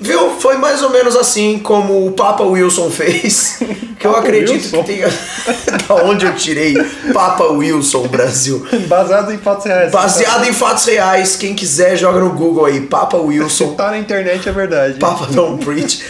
Viu? 0.00 0.30
Foi 0.38 0.56
mais 0.56 0.82
ou 0.82 0.90
menos 0.90 1.16
assim 1.16 1.58
como 1.58 2.06
o 2.06 2.12
Papa 2.12 2.44
Wilson 2.44 2.90
fez. 2.90 3.58
Que 3.98 4.06
eu 4.06 4.14
acredito 4.14 4.52
Wilson? 4.52 4.84
que 4.84 4.92
tenha. 4.92 5.08
da 5.88 5.94
onde 6.04 6.24
eu 6.24 6.34
tirei 6.36 6.74
Papa 7.12 7.44
Wilson 7.44 8.06
Brasil. 8.06 8.64
Baseado 8.86 9.32
em 9.32 9.38
fatos 9.38 9.64
reais. 9.66 9.90
Baseado 9.90 10.44
em 10.44 10.52
fatos 10.52 10.84
reais. 10.84 11.34
Quem 11.34 11.54
quiser, 11.54 11.96
joga 11.96 12.20
no 12.20 12.30
Google 12.30 12.66
aí. 12.66 12.80
Papa 12.82 13.16
Wilson. 13.16 13.74
Tá 13.78 13.90
na 13.90 13.98
internet 13.98 14.48
é 14.48 14.52
verdade. 14.52 14.94
Papa 14.98 15.26
Don't 15.26 15.64
Preach. 15.64 16.00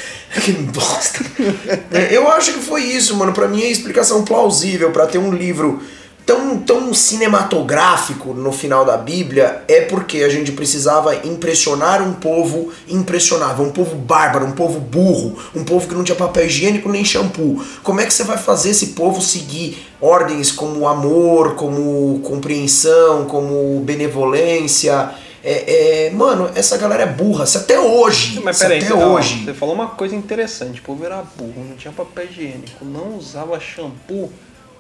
Que 0.43 0.53
bosta. 0.53 1.25
É, 1.93 2.15
Eu 2.15 2.31
acho 2.31 2.53
que 2.53 2.61
foi 2.61 2.83
isso, 2.83 3.17
mano. 3.17 3.33
Pra 3.33 3.49
mim 3.49 3.63
é 3.63 3.71
explicação 3.71 4.23
plausível 4.25 4.91
pra 4.91 5.07
ter 5.07 5.19
um 5.19 5.33
livro 5.33 5.81
tão, 6.29 6.59
tão 6.59 6.93
cinematográfico 6.93 8.35
no 8.35 8.53
final 8.53 8.85
da 8.85 8.99
Bíblia 8.99 9.63
é 9.67 9.81
porque 9.81 10.19
a 10.19 10.29
gente 10.29 10.53
precisava 10.53 11.27
impressionar 11.27 12.03
um 12.03 12.13
povo 12.13 12.71
impressionável, 12.87 13.65
um 13.65 13.71
povo 13.71 13.97
bárbaro, 13.97 14.45
um 14.45 14.53
povo 14.53 14.79
burro, 14.79 15.39
um 15.57 15.65
povo 15.65 15.89
que 15.89 15.95
não 15.95 16.05
tinha 16.05 16.15
papel 16.15 16.45
higiênico 16.45 16.91
nem 16.91 17.03
shampoo. 17.03 17.65
Como 17.83 18.03
é 18.03 18.05
que 18.05 18.13
você 18.13 18.25
vai 18.25 18.37
fazer 18.37 18.71
esse 18.71 18.89
povo 18.89 19.23
seguir 19.23 19.89
ordens 20.03 20.53
como 20.53 20.87
amor, 20.87 21.55
como 21.55 22.21
compreensão, 22.21 23.25
como 23.25 23.81
benevolência? 23.81 25.11
É, 25.43 26.09
é, 26.09 26.11
mano, 26.11 26.51
essa 26.55 26.77
galera 26.77 27.05
é 27.05 27.07
burra. 27.07 27.47
Se 27.47 27.57
até 27.57 27.81
hoje, 27.81 28.39
Mas 28.45 28.59
peraí, 28.59 28.81
até 28.81 28.91
não, 28.91 29.15
hoje. 29.15 29.47
você 29.47 29.55
falou 29.55 29.75
uma 29.75 29.87
coisa 29.87 30.15
interessante. 30.15 30.81
O 30.81 30.83
povo 30.83 31.07
era 31.07 31.23
burro, 31.39 31.65
não 31.67 31.77
tinha 31.77 31.91
papel 31.91 32.27
higiênico, 32.27 32.85
não 32.85 33.17
usava 33.17 33.59
shampoo. 33.59 34.31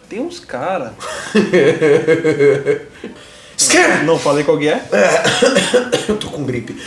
Tem 0.09 0.21
uns 0.21 0.41
cara. 0.41 0.95
Scare! 3.59 4.05
Não 4.05 4.19
falei 4.19 4.45
qual 4.45 4.57
que 4.57 4.69
é? 4.69 4.81
Eu 6.09 6.17
tô 6.17 6.31
com 6.31 6.45
gripe. 6.45 6.81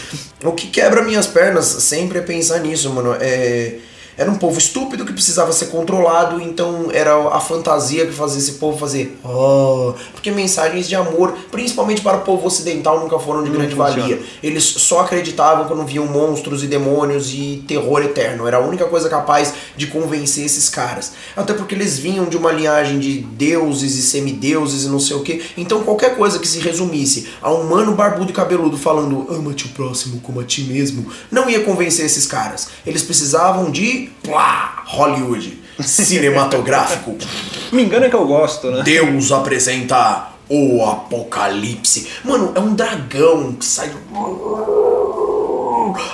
O 0.43 0.53
que 0.53 0.67
quebra 0.67 1.03
minhas 1.03 1.27
pernas 1.27 1.65
sempre 1.65 2.19
é 2.19 2.21
pensar 2.21 2.60
nisso, 2.60 2.89
mano. 2.89 3.15
É... 3.19 3.77
Era 4.17 4.30
um 4.30 4.36
povo 4.36 4.58
estúpido 4.58 5.06
que 5.06 5.13
precisava 5.13 5.52
ser 5.52 5.67
controlado, 5.67 6.41
então 6.41 6.89
era 6.91 7.15
a 7.30 7.39
fantasia 7.39 8.06
que 8.06 8.13
fazia 8.13 8.39
esse 8.39 8.54
povo 8.54 8.78
fazer. 8.78 9.17
Oh, 9.24 9.93
porque 10.13 10.32
mensagens 10.32 10.88
de 10.88 10.95
amor, 10.95 11.34
principalmente 11.52 12.02
para 12.02 12.17
o 12.17 12.21
povo 12.21 12.45
ocidental, 12.47 13.00
nunca 13.00 13.17
foram 13.19 13.43
de 13.43 13.50
grande 13.50 13.76
funciona. 13.76 14.02
valia. 14.02 14.21
Eles 14.43 14.63
só 14.63 15.02
acreditavam 15.02 15.65
quando 15.65 15.86
viam 15.86 16.06
monstros 16.06 16.63
e 16.63 16.67
demônios 16.67 17.32
e 17.34 17.63
terror 17.67 18.02
eterno. 18.02 18.47
Era 18.47 18.58
a 18.58 18.60
única 18.60 18.86
coisa 18.86 19.10
capaz 19.10 19.54
de 19.76 19.88
convencer 19.88 20.45
esses 20.45 20.69
caras. 20.69 21.13
Até 21.36 21.54
porque 21.54 21.74
eles 21.76 21.97
vinham 21.97 22.26
de 22.26 22.38
uma 22.38 22.52
linhagem 22.52 23.00
de 23.00 23.19
deuses 23.19 23.95
e 23.95 24.02
semideuses 24.02 24.86
e 24.86 24.88
não 24.88 25.00
sei 25.00 25.15
o 25.15 25.21
que. 25.21 25.41
Então 25.58 25.84
qualquer 25.84 26.15
coisa 26.15 26.39
que 26.39 26.47
se 26.47 26.60
resumisse 26.60 27.30
a 27.41 27.52
um 27.52 27.63
mano 27.63 27.93
barbudo 27.93 28.32
e 28.32 28.34
cabeludo 28.34 28.78
falando 28.78 29.28
ama-te 29.30 29.65
o 29.65 29.69
próximo 29.69 30.19
como 30.21 30.39
a 30.39 30.43
ti 30.43 30.63
mesmo, 30.63 31.06
não 31.32 31.50
ia 31.50 31.62
convencer 31.62 32.06
esses 32.06 32.26
caras. 32.26 32.69
Eles 32.86 33.04
precisavam 33.04 33.71
de 33.71 34.11
plá, 34.24 34.84
Hollywood, 34.86 35.62
cinematográfico. 35.80 37.17
Me 37.71 37.84
engana 37.84 38.10
que 38.10 38.15
eu 38.15 38.26
gosto, 38.26 38.69
né? 38.71 38.84
Deus 38.84 39.32
apresenta 39.32 40.28
o 40.50 40.84
Apocalipse. 40.86 42.08
Mano, 42.24 42.52
é 42.56 42.60
um 42.60 42.74
dragão 42.74 43.54
que 43.54 43.65
sai. 43.65 43.91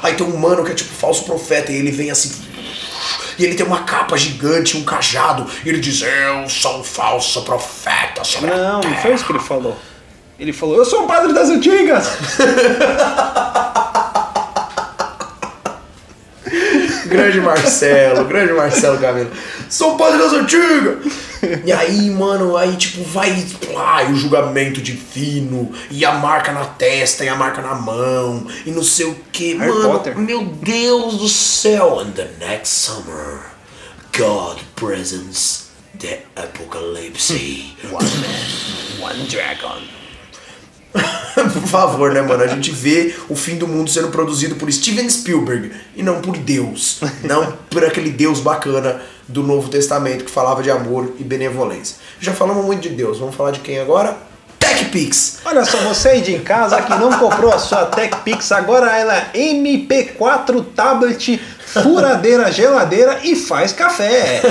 Aí 0.03 0.13
tem 0.13 0.25
um 0.25 0.37
mano 0.37 0.63
que 0.63 0.71
é 0.71 0.75
tipo 0.75 0.93
falso 0.93 1.23
profeta 1.23 1.71
e 1.71 1.75
ele 1.77 1.91
vem 1.91 2.11
assim. 2.11 2.31
E 3.39 3.43
ele 3.45 3.55
tem 3.55 3.65
uma 3.65 3.83
capa 3.83 4.17
gigante, 4.17 4.77
um 4.77 4.83
cajado, 4.83 5.45
e 5.65 5.69
ele 5.69 5.79
diz: 5.79 6.01
Eu 6.01 6.49
sou 6.49 6.79
um 6.79 6.83
falso 6.83 7.41
profeta. 7.43 8.23
sobre 8.23 8.49
Não, 8.49 8.73
não 8.73 8.81
terra." 8.81 9.01
foi 9.01 9.13
isso 9.13 9.25
que 9.25 9.31
ele 9.31 9.39
falou. 9.39 9.75
Ele 10.39 10.53
falou, 10.53 10.75
eu 10.75 10.85
sou 10.85 11.05
o 11.05 11.07
padre 11.07 11.33
das 11.33 11.49
antigas! 11.49 12.09
Grande 17.07 17.39
Marcelo, 17.39 18.25
grande 18.25 18.53
Marcelo 18.53 18.97
Camilo. 18.99 19.31
Sou 19.69 19.97
padre 19.97 20.19
das 20.19 20.33
antigas! 20.33 21.13
E 21.65 21.71
aí, 21.71 22.09
mano, 22.09 22.57
aí 22.57 22.75
tipo, 22.75 23.03
vai 23.03 23.45
plá, 23.61 24.03
e 24.03 24.11
o 24.11 24.15
julgamento 24.15 24.81
divino, 24.81 25.71
e 25.91 26.03
a 26.03 26.13
marca 26.13 26.51
na 26.51 26.65
testa, 26.65 27.23
e 27.23 27.29
a 27.29 27.35
marca 27.35 27.61
na 27.61 27.75
mão, 27.75 28.47
e 28.65 28.71
não 28.71 28.83
sei 28.83 29.05
o 29.05 29.15
que. 29.31 29.55
Harry 29.55 29.71
Mano, 29.71 29.91
Potter. 29.91 30.17
meu 30.17 30.43
Deus 30.43 31.17
do 31.17 31.29
céu! 31.29 31.99
And 31.99 32.11
the 32.11 32.27
next 32.39 32.69
summer, 32.69 33.41
God 34.17 34.61
presents 34.75 35.69
the 35.99 36.19
apocalypse. 36.35 37.31
One 37.91 38.03
man, 38.03 39.01
one 39.01 39.27
dragon. 39.27 39.96
por 41.53 41.67
favor, 41.67 42.11
né, 42.13 42.21
mano? 42.21 42.43
A 42.43 42.47
gente 42.47 42.71
vê 42.71 43.15
o 43.29 43.35
fim 43.35 43.55
do 43.57 43.67
mundo 43.67 43.89
sendo 43.89 44.09
produzido 44.09 44.55
por 44.55 44.71
Steven 44.71 45.09
Spielberg 45.09 45.71
e 45.95 46.01
não 46.03 46.21
por 46.21 46.37
Deus. 46.37 46.99
Não 47.23 47.53
por 47.69 47.83
aquele 47.85 48.09
Deus 48.09 48.39
bacana 48.39 49.01
do 49.27 49.43
Novo 49.43 49.69
Testamento 49.69 50.23
que 50.25 50.31
falava 50.31 50.63
de 50.63 50.71
amor 50.71 51.13
e 51.19 51.23
benevolência. 51.23 51.97
Já 52.19 52.33
falamos 52.33 52.65
muito 52.65 52.81
de 52.81 52.89
Deus, 52.89 53.19
vamos 53.19 53.35
falar 53.35 53.51
de 53.51 53.59
quem 53.59 53.79
agora? 53.79 54.15
TechPix! 54.59 55.39
Olha 55.45 55.63
só, 55.65 55.77
você 55.79 56.09
aí 56.09 56.21
de 56.21 56.39
casa 56.39 56.81
que 56.81 56.89
não 56.95 57.11
comprou 57.19 57.51
a 57.53 57.57
sua 57.59 57.85
TechPix, 57.85 58.51
agora 58.51 58.97
ela 58.97 59.15
é 59.15 59.31
MP4 59.33 60.65
tablet, 60.75 61.39
furadeira, 61.65 62.51
geladeira 62.51 63.19
e 63.23 63.35
faz 63.35 63.71
café. 63.73 64.41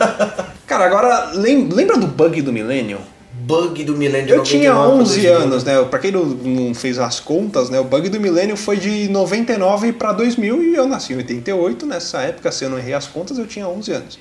Cara, 0.66 0.86
agora 0.86 1.30
lem- 1.34 1.68
lembra 1.70 1.96
do 1.98 2.06
bug 2.06 2.40
do 2.42 2.52
milênio? 2.52 2.98
Bug 3.44 3.82
do 3.84 3.96
milênio 3.96 4.26
de 4.26 4.32
Eu 4.32 4.42
tinha 4.42 4.72
99 4.72 4.94
pra 4.94 5.02
11 5.02 5.20
2000. 5.20 5.36
anos, 5.36 5.64
né? 5.64 5.84
Pra 5.84 5.98
quem 5.98 6.12
não, 6.12 6.24
não 6.24 6.74
fez 6.74 6.98
as 6.98 7.18
contas, 7.18 7.70
né? 7.70 7.80
O 7.80 7.84
bug 7.84 8.08
do 8.08 8.20
milênio 8.20 8.56
foi 8.56 8.76
de 8.76 9.08
99 9.08 9.92
pra 9.94 10.12
2000 10.12 10.62
e 10.62 10.74
eu 10.74 10.86
nasci 10.86 11.12
em 11.12 11.16
88. 11.16 11.84
Nessa 11.84 12.20
época, 12.22 12.52
se 12.52 12.64
eu 12.64 12.70
não 12.70 12.78
errei 12.78 12.94
as 12.94 13.06
contas, 13.06 13.38
eu 13.38 13.46
tinha 13.46 13.66
11 13.66 13.92
anos. 13.92 14.18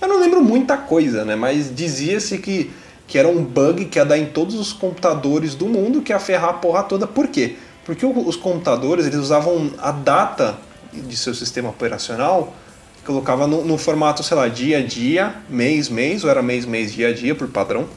Eu 0.00 0.06
não 0.06 0.20
lembro 0.20 0.42
muita 0.42 0.76
coisa, 0.76 1.24
né? 1.24 1.34
Mas 1.34 1.74
dizia-se 1.74 2.38
que, 2.38 2.70
que 3.06 3.18
era 3.18 3.26
um 3.26 3.42
bug 3.42 3.86
que 3.86 3.98
ia 3.98 4.04
dar 4.04 4.18
em 4.18 4.26
todos 4.26 4.54
os 4.54 4.72
computadores 4.72 5.54
do 5.54 5.66
mundo, 5.66 6.02
que 6.02 6.12
ia 6.12 6.18
ferrar 6.20 6.50
a 6.50 6.54
porra 6.54 6.82
toda. 6.82 7.06
Por 7.06 7.28
quê? 7.28 7.56
Porque 7.84 8.04
os 8.04 8.36
computadores, 8.36 9.06
eles 9.06 9.18
usavam 9.18 9.70
a 9.78 9.90
data 9.90 10.58
de 10.92 11.16
seu 11.16 11.34
sistema 11.34 11.70
operacional, 11.70 12.54
colocava 13.04 13.46
no, 13.46 13.64
no 13.64 13.78
formato, 13.78 14.22
sei 14.22 14.36
lá, 14.36 14.46
dia 14.46 14.78
a 14.78 14.82
dia, 14.82 15.34
mês, 15.48 15.88
mês, 15.88 16.22
ou 16.22 16.28
era 16.28 16.42
mês, 16.42 16.66
mês, 16.66 16.92
dia 16.92 17.08
a 17.08 17.14
dia, 17.14 17.34
por 17.34 17.48
padrão. 17.48 17.88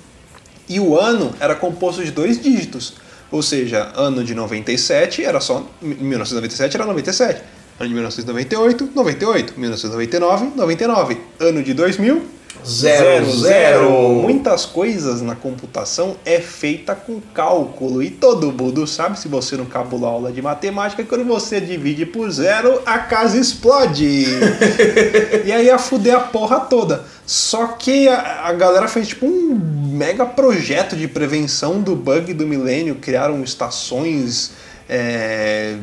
E 0.71 0.79
o 0.79 0.97
ano 0.97 1.35
era 1.37 1.53
composto 1.53 2.01
de 2.01 2.11
dois 2.11 2.41
dígitos. 2.41 2.93
Ou 3.29 3.43
seja, 3.43 3.91
ano 3.93 4.23
de 4.23 4.33
97 4.33 5.21
era 5.21 5.41
só. 5.41 5.69
1997 5.81 6.77
era 6.77 6.85
97. 6.85 7.41
Ano 7.77 7.89
de 7.89 7.93
1998, 7.93 8.89
98. 8.95 9.59
1999, 9.59 10.51
99. 10.55 11.17
Ano 11.41 11.61
de 11.61 11.73
2000, 11.73 12.21
Zero, 12.65 13.31
zero. 13.31 13.91
Muitas 14.21 14.65
coisas 14.65 15.21
na 15.21 15.35
computação 15.35 16.15
é 16.25 16.39
feita 16.39 16.95
com 16.95 17.19
cálculo. 17.33 18.03
E 18.03 18.09
todo 18.09 18.51
mundo 18.51 18.85
sabe, 18.85 19.19
se 19.19 19.27
você 19.27 19.57
não 19.57 19.65
cabula 19.65 20.07
aula 20.07 20.31
de 20.31 20.41
matemática, 20.41 21.03
quando 21.03 21.25
você 21.25 21.59
divide 21.59 22.05
por 22.05 22.29
zero, 22.29 22.81
a 22.85 22.99
casa 22.99 23.37
explode. 23.37 24.25
e 25.45 25.51
aí 25.51 25.65
ia 25.65 25.79
fuder 25.79 26.15
a 26.15 26.19
porra 26.19 26.59
toda. 26.61 27.03
Só 27.25 27.67
que 27.67 28.07
a, 28.07 28.45
a 28.45 28.53
galera 28.53 28.87
fez 28.87 29.07
tipo 29.09 29.25
um 29.25 29.59
mega 29.91 30.25
projeto 30.25 30.95
de 30.95 31.07
prevenção 31.07 31.81
do 31.81 31.95
bug 31.95 32.33
do 32.33 32.45
milênio. 32.45 32.95
Criaram 32.95 33.43
estações. 33.43 34.51
é, 34.87 35.77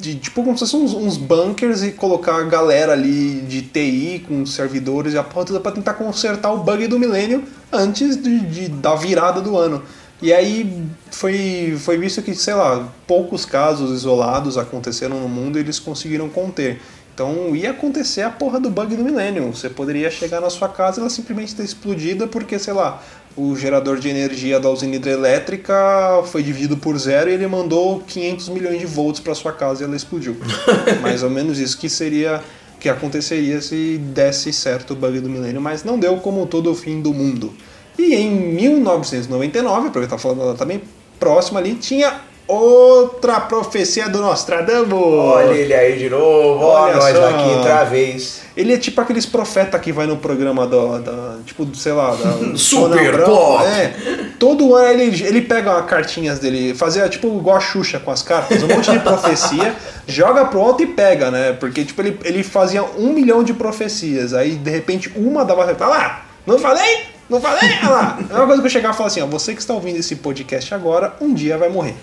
de, 0.00 0.14
tipo 0.16 0.42
como 0.42 0.56
se 0.56 0.60
fossem 0.64 0.80
uns, 0.80 0.94
uns 0.94 1.16
bunkers 1.16 1.82
e 1.82 1.92
colocar 1.92 2.36
a 2.36 2.42
galera 2.44 2.92
ali 2.92 3.40
de 3.42 3.62
TI 3.62 4.24
com 4.26 4.44
servidores 4.46 5.14
e 5.14 5.18
a 5.18 5.22
porra 5.22 5.46
toda 5.46 5.60
pra 5.60 5.72
tentar 5.72 5.94
consertar 5.94 6.50
o 6.52 6.58
bug 6.58 6.86
do 6.86 6.98
milênio 6.98 7.44
antes 7.72 8.16
de, 8.16 8.40
de- 8.40 8.68
da 8.68 8.94
virada 8.94 9.40
do 9.40 9.56
ano. 9.56 9.82
E 10.22 10.32
aí 10.32 10.84
foi, 11.10 11.76
foi 11.78 11.96
visto 11.96 12.20
que, 12.22 12.34
sei 12.34 12.54
lá, 12.54 12.88
poucos 13.06 13.44
casos 13.46 13.90
isolados 13.92 14.58
aconteceram 14.58 15.18
no 15.20 15.28
mundo 15.28 15.56
e 15.58 15.60
eles 15.62 15.78
conseguiram 15.78 16.28
conter. 16.28 16.80
Então 17.14 17.54
ia 17.54 17.70
acontecer 17.70 18.22
a 18.22 18.30
porra 18.30 18.58
do 18.60 18.70
bug 18.70 18.96
do 18.96 19.02
milênio. 19.04 19.54
Você 19.54 19.68
poderia 19.68 20.10
chegar 20.10 20.40
na 20.40 20.48
sua 20.50 20.68
casa 20.68 20.98
e 20.98 21.00
ela 21.00 21.10
simplesmente 21.10 21.54
ter 21.54 21.64
explodida 21.64 22.26
porque, 22.26 22.58
sei 22.58 22.72
lá, 22.72 23.02
o 23.36 23.56
gerador 23.56 23.98
de 23.98 24.08
energia 24.08 24.58
da 24.58 24.68
usina 24.68 24.96
hidrelétrica 24.96 26.22
foi 26.26 26.42
dividido 26.42 26.76
por 26.76 26.98
zero 26.98 27.30
e 27.30 27.34
ele 27.34 27.46
mandou 27.46 28.00
500 28.00 28.48
milhões 28.48 28.80
de 28.80 28.86
volts 28.86 29.20
para 29.20 29.34
sua 29.34 29.52
casa 29.52 29.82
e 29.82 29.86
ela 29.86 29.96
explodiu. 29.96 30.36
Mais 31.00 31.22
ou 31.22 31.30
menos 31.30 31.58
isso 31.58 31.78
que 31.78 31.88
seria 31.88 32.42
que 32.78 32.88
aconteceria 32.88 33.60
se 33.60 33.98
desse 33.98 34.52
certo 34.52 34.92
o 34.94 34.96
bug 34.96 35.20
do 35.20 35.28
milênio, 35.28 35.60
mas 35.60 35.84
não 35.84 35.98
deu 35.98 36.16
como 36.16 36.46
todo 36.46 36.70
o 36.70 36.74
fim 36.74 37.00
do 37.00 37.12
mundo. 37.12 37.52
E 37.98 38.14
em 38.14 38.30
1999, 38.30 39.88
aproveitar 39.88 40.16
falando 40.18 40.38
da 40.38 40.52
data 40.52 40.64
bem 40.64 40.80
próxima 41.18 41.60
ali, 41.60 41.74
tinha 41.74 42.20
outra 42.48 43.40
profecia 43.40 44.08
do 44.08 44.20
Nostradamus. 44.20 44.92
Olha 44.92 45.52
ele 45.52 45.74
aí 45.74 45.98
de 45.98 46.08
novo, 46.10 46.64
Olha 46.64 46.96
olha 46.96 46.96
nós 46.96 47.16
só. 47.16 47.28
aqui 47.28 47.48
outra 47.50 47.84
vez. 47.84 48.42
Ele 48.60 48.74
é 48.74 48.78
tipo 48.78 49.00
aqueles 49.00 49.24
profetas 49.24 49.80
que 49.80 49.90
vai 49.90 50.06
no 50.06 50.16
programa 50.18 50.66
da, 50.66 50.98
da- 50.98 51.36
tipo, 51.46 51.66
sei 51.74 51.92
lá, 51.92 52.14
da 52.14 52.54
Super 52.58 53.12
Brown. 53.12 53.24
Pop. 53.26 53.64
É. 53.64 53.94
Todo 54.38 54.74
ano 54.74 55.00
ele, 55.00 55.22
ele 55.24 55.40
pega 55.42 55.78
as 55.78 55.86
cartinhas 55.86 56.38
dele, 56.38 56.74
fazia 56.74 57.08
tipo 57.08 57.26
igual 57.38 57.56
a 57.56 57.60
Xuxa 57.60 57.98
com 57.98 58.10
as 58.10 58.22
cartas, 58.22 58.62
um 58.62 58.68
monte 58.68 58.90
de 58.90 58.98
profecia, 59.00 59.74
joga 60.06 60.44
pro 60.44 60.60
alto 60.60 60.82
e 60.82 60.86
pega, 60.86 61.30
né? 61.30 61.52
Porque 61.54 61.84
tipo, 61.84 62.00
ele, 62.02 62.18
ele 62.24 62.42
fazia 62.42 62.82
um 62.82 63.12
milhão 63.12 63.42
de 63.42 63.52
profecias, 63.54 64.34
aí 64.34 64.56
de 64.56 64.70
repente 64.70 65.10
uma 65.16 65.44
dava 65.44 65.64
certo. 65.66 65.82
Ah 65.84 65.88
lá, 65.88 66.22
não 66.46 66.58
falei? 66.58 67.04
Não 67.28 67.40
falei? 67.40 67.70
Ah 67.82 67.88
lá. 67.88 68.18
É 68.30 68.34
uma 68.34 68.46
coisa 68.46 68.60
que 68.60 68.66
eu 68.66 68.70
chegava 68.70 68.92
e 68.94 68.96
falava 68.96 69.12
assim, 69.12 69.22
ó, 69.22 69.26
você 69.26 69.54
que 69.54 69.60
está 69.60 69.72
ouvindo 69.72 69.98
esse 69.98 70.16
podcast 70.16 70.74
agora, 70.74 71.14
um 71.20 71.32
dia 71.32 71.56
vai 71.56 71.68
morrer. 71.68 71.94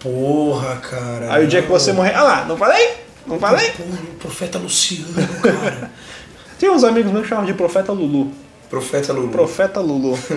Porra, 0.00 0.76
cara. 0.76 1.34
Aí 1.34 1.44
o 1.44 1.48
dia 1.48 1.60
que 1.62 1.68
você 1.68 1.92
morrer, 1.92 2.14
ah 2.14 2.22
lá, 2.22 2.44
não 2.44 2.56
falei? 2.56 2.88
Não 3.28 3.38
falei? 3.38 3.70
Porra, 3.70 3.98
o 4.02 4.14
profeta 4.18 4.58
Luciano, 4.58 5.14
cara. 5.42 5.90
Tinha 6.58 6.72
uns 6.72 6.82
amigos 6.84 7.12
meus 7.12 7.22
que 7.24 7.28
chamavam 7.28 7.46
de 7.50 7.54
Profeta 7.56 7.92
Lulu. 7.92 8.32
profeta 8.68 9.12
Lulu. 9.12 9.28
Profeta 9.28 9.80
Lulu. 9.80 10.18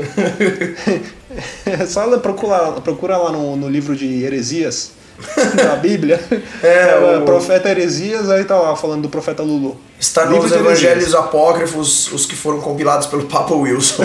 É 1.66 1.86
Só 1.86 2.18
procura, 2.20 2.74
procura 2.82 3.18
lá 3.18 3.32
no, 3.32 3.56
no 3.56 3.70
livro 3.70 3.96
de 3.96 4.24
heresias 4.24 4.92
da 5.56 5.76
Bíblia. 5.78 6.20
É, 6.62 6.90
É, 6.92 7.18
o- 7.20 7.26
Profeta 7.26 7.70
Heresias, 7.70 8.30
aí 8.30 8.44
tá 8.44 8.60
lá 8.60 8.76
falando 8.76 9.04
do 9.04 9.10
profeta 9.10 9.42
Lulu. 9.44 9.80
Está 10.00 10.26
Livro 10.26 10.44
nos 10.44 10.52
evangelhos 10.52 11.04
heresias. 11.04 11.16
apócrifos, 11.16 12.12
os 12.12 12.26
que 12.26 12.36
foram 12.36 12.60
compilados 12.60 13.08
pelo 13.08 13.26
Papa 13.26 13.54
Wilson. 13.54 14.04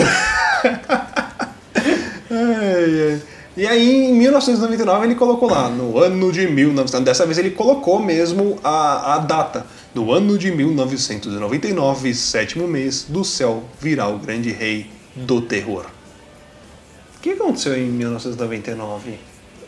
Ai, 2.29 3.11
ai. 3.11 3.21
E 3.57 3.65
aí, 3.65 4.05
em 4.05 4.13
1999, 4.13 5.07
ele 5.07 5.15
colocou 5.15 5.49
lá, 5.49 5.67
no 5.67 5.97
ano 5.97 6.31
de 6.31 6.41
1999. 6.41 7.03
Dessa 7.03 7.25
vez 7.25 7.39
ele 7.39 7.49
colocou 7.49 7.99
mesmo 7.99 8.59
a, 8.63 9.15
a 9.15 9.17
data. 9.17 9.65
No 9.95 10.11
ano 10.11 10.37
de 10.37 10.51
1999, 10.51 12.13
sétimo 12.13 12.67
mês, 12.67 13.07
do 13.09 13.25
céu 13.25 13.63
virá 13.81 14.07
o 14.09 14.19
grande 14.19 14.51
rei 14.51 14.91
do 15.15 15.41
terror. 15.41 15.87
O 17.17 17.19
que 17.19 17.31
aconteceu 17.31 17.75
em 17.75 17.87
1999? 17.87 19.17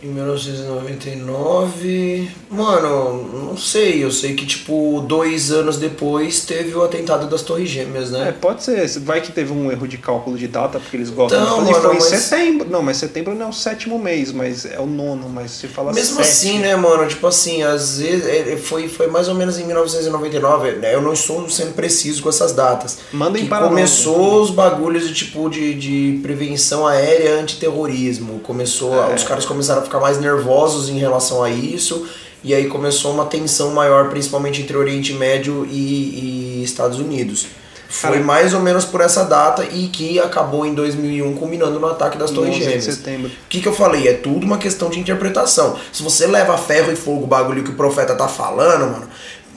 Em 0.02 0.08
1999. 0.08 2.30
Mano, 2.50 3.24
não 3.50 3.58
sei. 3.58 4.02
Eu 4.04 4.12
sei 4.12 4.34
que, 4.34 4.46
tipo, 4.46 5.04
dois 5.06 5.52
anos 5.52 5.76
depois 5.78 6.42
teve 6.46 6.74
o 6.74 6.84
atentado 6.84 7.28
das 7.28 7.42
Torres 7.42 7.70
Gêmeas, 7.70 8.14
É, 8.14 8.26
né? 8.26 8.36
pode 8.40 8.64
ser. 8.64 8.88
Vai 9.00 9.20
que 9.20 9.32
teve 9.32 9.52
um 9.52 9.70
erro 9.70 9.86
de 9.88 9.98
cálculo 9.98 10.38
de 10.38 10.48
data, 10.48 10.80
porque 10.80 10.96
eles 10.96 11.10
gostam 11.10 11.42
Então, 11.44 11.66
de 11.66 11.74
fazer. 11.74 11.74
mano, 11.74 11.84
foi 11.84 11.96
em 11.96 12.00
mas- 12.12 12.22
setembro. 12.22 12.70
Não, 12.70 12.82
mas 12.82 12.98
setembro 12.98 13.36
não 13.36 13.48
é 13.48 13.50
o 13.50 13.54
sétimo 13.54 14.00
mês, 14.00 14.32
mas 14.32 14.66
é 14.66 14.80
o 14.80 14.86
nono, 14.86 15.28
mas 15.28 15.52
se 15.52 15.68
fala 15.68 15.92
Mesmo 15.92 16.16
sete. 16.18 16.30
assim, 16.30 16.60
né, 16.60 16.76
mano? 16.78 17.06
Tipo 17.08 17.28
assim, 17.28 17.62
às 17.64 18.00
vezes 18.00 18.26
é, 18.26 18.54
é, 18.54 18.58
foi, 18.58 18.88
foi 18.88 19.08
mais 19.08 19.28
ou 19.28 19.36
menos 19.36 19.60
em 19.60 19.66
1999. 19.66 20.72
Né? 20.78 20.96
Eu 20.96 21.02
não 21.02 21.12
estou 21.14 21.48
sendo 21.50 21.74
preciso 21.74 22.24
com 22.24 22.30
essas 22.30 22.54
datas. 22.54 23.00
Mandem 23.12 23.44
que 23.44 23.50
para 23.50 23.68
começou 23.68 24.42
os 24.42 24.50
bagulhos 24.50 25.08
de 25.08 25.14
tipo 25.14 25.50
de, 25.50 25.74
de 25.74 26.20
prevenção 26.24 26.88
aérea 26.88 27.38
antiterrorismo. 27.40 28.40
Começou, 28.40 28.94
É. 29.12 29.14
os 29.14 29.24
caras 29.24 29.46
começaram 29.46 29.82
a 29.82 29.89
ficar 29.90 30.00
mais 30.00 30.20
nervosos 30.20 30.88
em 30.90 30.98
relação 30.98 31.44
a 31.44 31.50
isso. 31.50 32.08
e 32.42 32.54
aí 32.54 32.68
começou 32.68 33.12
uma 33.12 33.26
tensão 33.26 33.72
maior, 33.72 34.10
principalmente 34.10 34.62
entre 34.62 34.78
Oriente 34.78 35.12
Médio 35.14 35.66
e, 35.70 36.60
e 36.60 36.64
Estados 36.64 36.98
Unidos. 36.98 37.48
Foi 37.90 38.12
Cara. 38.12 38.24
mais 38.24 38.54
ou 38.54 38.60
menos 38.60 38.86
por 38.86 39.02
essa 39.02 39.24
data 39.26 39.66
e 39.66 39.88
que 39.88 40.20
acabou 40.20 40.64
em 40.64 40.76
2001 40.76 41.34
culminando 41.34 41.80
no 41.80 41.88
ataque 41.88 42.20
das 42.20 42.30
Torres 42.30 42.52
11 42.52 42.60
de 42.60 42.66
Gêmeas. 42.66 42.98
O 43.26 43.32
que, 43.50 43.62
que 43.62 43.68
eu 43.68 43.74
falei? 43.74 44.08
É 44.08 44.14
tudo 44.14 44.46
uma 44.46 44.60
questão 44.60 44.92
de 44.92 45.00
interpretação. 45.00 45.76
Se 45.92 46.04
você 46.04 46.28
leva 46.28 46.56
ferro 46.56 46.92
e 46.92 46.96
fogo 46.96 47.24
o 47.24 47.28
bagulho 47.28 47.64
que 47.64 47.72
o 47.72 47.74
profeta 47.74 48.14
tá 48.14 48.28
falando, 48.28 48.92
mano. 48.92 49.10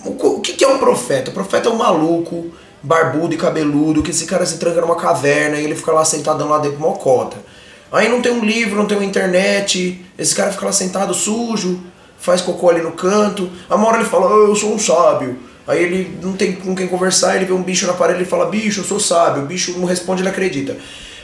O, 0.04 0.40
que, 0.40 0.54
que 0.54 0.64
é 0.64 0.68
um 0.68 0.78
profeta? 0.78 1.30
O 1.30 1.34
profeta 1.34 1.68
é 1.68 1.72
um 1.72 1.76
maluco, 1.76 2.46
barbudo 2.82 3.34
e 3.34 3.36
cabeludo, 3.36 4.02
que 4.02 4.10
esse 4.10 4.24
cara 4.24 4.46
se 4.46 4.56
tranca 4.56 4.80
numa 4.80 4.96
caverna 4.96 5.58
e 5.58 5.64
ele 5.64 5.76
fica 5.76 5.92
lá 5.92 6.02
sentadão 6.02 6.48
lá 6.48 6.58
dentro 6.58 6.80
mocota. 6.80 7.36
Aí 7.92 8.08
não 8.08 8.22
tem 8.22 8.32
um 8.32 8.44
livro, 8.44 8.76
não 8.76 8.86
tem 8.86 8.96
uma 8.96 9.06
internet, 9.06 10.02
esse 10.18 10.34
cara 10.34 10.50
fica 10.50 10.64
lá 10.64 10.72
sentado 10.72 11.12
sujo, 11.12 11.80
faz 12.18 12.40
cocô 12.40 12.70
ali 12.70 12.80
no 12.80 12.92
canto. 12.92 13.50
A 13.68 13.76
uma 13.76 13.88
hora 13.88 13.98
ele 13.98 14.08
fala, 14.08 14.28
"Ah, 14.28 14.48
eu 14.48 14.56
sou 14.56 14.72
um 14.74 14.78
sábio. 14.78 15.38
Aí 15.66 15.82
ele 15.82 16.18
não 16.22 16.32
tem 16.32 16.52
com 16.52 16.74
quem 16.74 16.88
conversar, 16.88 17.36
ele 17.36 17.44
vê 17.44 17.52
um 17.52 17.62
bicho 17.62 17.86
na 17.86 17.92
parede 17.92 18.22
e 18.22 18.26
fala, 18.26 18.46
bicho, 18.46 18.80
eu 18.80 18.84
sou 18.84 18.98
sábio. 18.98 19.42
O 19.44 19.46
bicho 19.46 19.78
não 19.78 19.86
responde, 19.86 20.22
ele 20.22 20.28
acredita. 20.28 20.76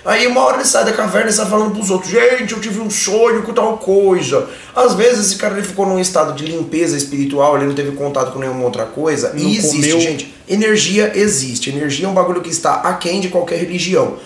Aí 0.05 0.27
uma 0.27 0.43
hora 0.43 0.59
ele 0.59 0.65
sai 0.65 0.85
da 0.85 0.93
caverna 0.93 1.29
e 1.29 1.33
sai 1.33 1.45
falando 1.47 1.73
pros 1.73 1.91
outros, 1.91 2.11
gente, 2.11 2.53
eu 2.53 2.61
tive 2.61 2.81
um 2.81 2.89
sonho 2.89 3.43
com 3.43 3.53
tal 3.53 3.77
coisa. 3.79 4.49
Às 4.75 4.95
vezes 4.95 5.27
esse 5.27 5.37
cara 5.37 5.55
ele 5.55 5.67
ficou 5.67 5.87
num 5.87 5.99
estado 5.99 6.33
de 6.35 6.47
limpeza 6.47 6.97
espiritual, 6.97 7.57
ele 7.57 7.67
não 7.67 7.75
teve 7.75 7.91
contato 7.93 8.33
com 8.33 8.39
nenhuma 8.39 8.65
outra 8.65 8.87
coisa. 8.87 9.33
Não 9.35 9.41
e 9.41 9.57
existe, 9.57 9.91
comeu. 9.91 10.01
gente. 10.01 10.35
Energia 10.49 11.13
existe. 11.15 11.71
Energia 11.71 12.07
é 12.07 12.09
um 12.09 12.15
bagulho 12.15 12.41
que 12.41 12.49
está 12.49 12.75
aquém 12.75 13.21
de 13.21 13.29
qualquer 13.29 13.59
religião. 13.59 14.17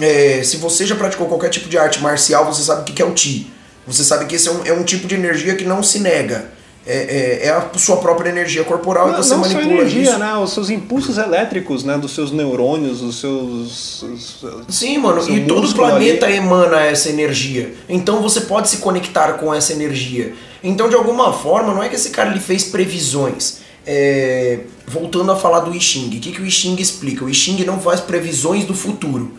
É, 0.00 0.42
se 0.42 0.56
você 0.58 0.86
já 0.86 0.94
praticou 0.94 1.26
qualquer 1.26 1.48
tipo 1.50 1.68
de 1.68 1.76
arte 1.78 2.00
marcial, 2.00 2.44
você 2.52 2.62
sabe 2.62 2.82
o 2.82 2.84
que 2.94 3.00
é 3.02 3.04
o 3.04 3.12
Ti. 3.12 3.50
Você 3.86 4.04
sabe 4.04 4.26
que 4.26 4.36
esse 4.36 4.48
é 4.48 4.52
um, 4.52 4.66
é 4.66 4.72
um 4.72 4.82
tipo 4.84 5.06
de 5.06 5.14
energia 5.14 5.54
que 5.54 5.64
não 5.64 5.82
se 5.82 5.98
nega. 6.00 6.50
É, 6.86 7.40
é, 7.42 7.46
é 7.46 7.50
a 7.50 7.68
sua 7.76 7.98
própria 7.98 8.30
energia 8.30 8.64
corporal 8.64 9.08
Não, 9.08 9.14
e 9.14 9.22
você 9.22 9.34
não 9.34 9.40
manipula 9.40 9.66
energia, 9.74 10.02
isso. 10.02 10.18
né? 10.18 10.34
Os 10.36 10.52
seus 10.54 10.70
impulsos 10.70 11.18
elétricos, 11.18 11.84
né? 11.84 11.98
Dos 11.98 12.14
seus 12.14 12.30
neurônios, 12.32 13.00
dos 13.00 13.20
seus... 13.20 14.02
os- 14.02 14.44
Sim, 14.68 14.96
mano, 14.98 15.20
e 15.28 15.44
todo 15.44 15.66
o 15.68 15.74
planeta 15.74 16.24
ali. 16.26 16.36
emana 16.36 16.80
essa 16.80 17.10
energia. 17.10 17.74
Então 17.88 18.22
você 18.22 18.42
pode 18.42 18.70
se 18.70 18.78
conectar 18.78 19.34
com 19.34 19.52
essa 19.54 19.72
energia. 19.72 20.32
Então, 20.64 20.88
de 20.88 20.94
alguma 20.94 21.32
forma, 21.32 21.74
não 21.74 21.82
é 21.82 21.88
que 21.90 21.94
esse 21.94 22.08
cara 22.10 22.30
ele 22.30 22.40
fez 22.40 22.64
previsões. 22.64 23.58
É, 23.86 24.60
Voltando 24.86 25.30
a 25.30 25.36
falar 25.36 25.60
do 25.60 25.74
I 25.74 25.80
Ching, 25.80 26.06
o 26.16 26.20
que, 26.20 26.32
que 26.32 26.40
o 26.40 26.46
I 26.46 26.50
Ching 26.50 26.76
explica? 26.80 27.22
O 27.22 27.28
I 27.28 27.34
Ching 27.34 27.62
não 27.66 27.78
faz 27.78 28.00
previsões 28.00 28.64
do 28.64 28.72
futuro. 28.74 29.32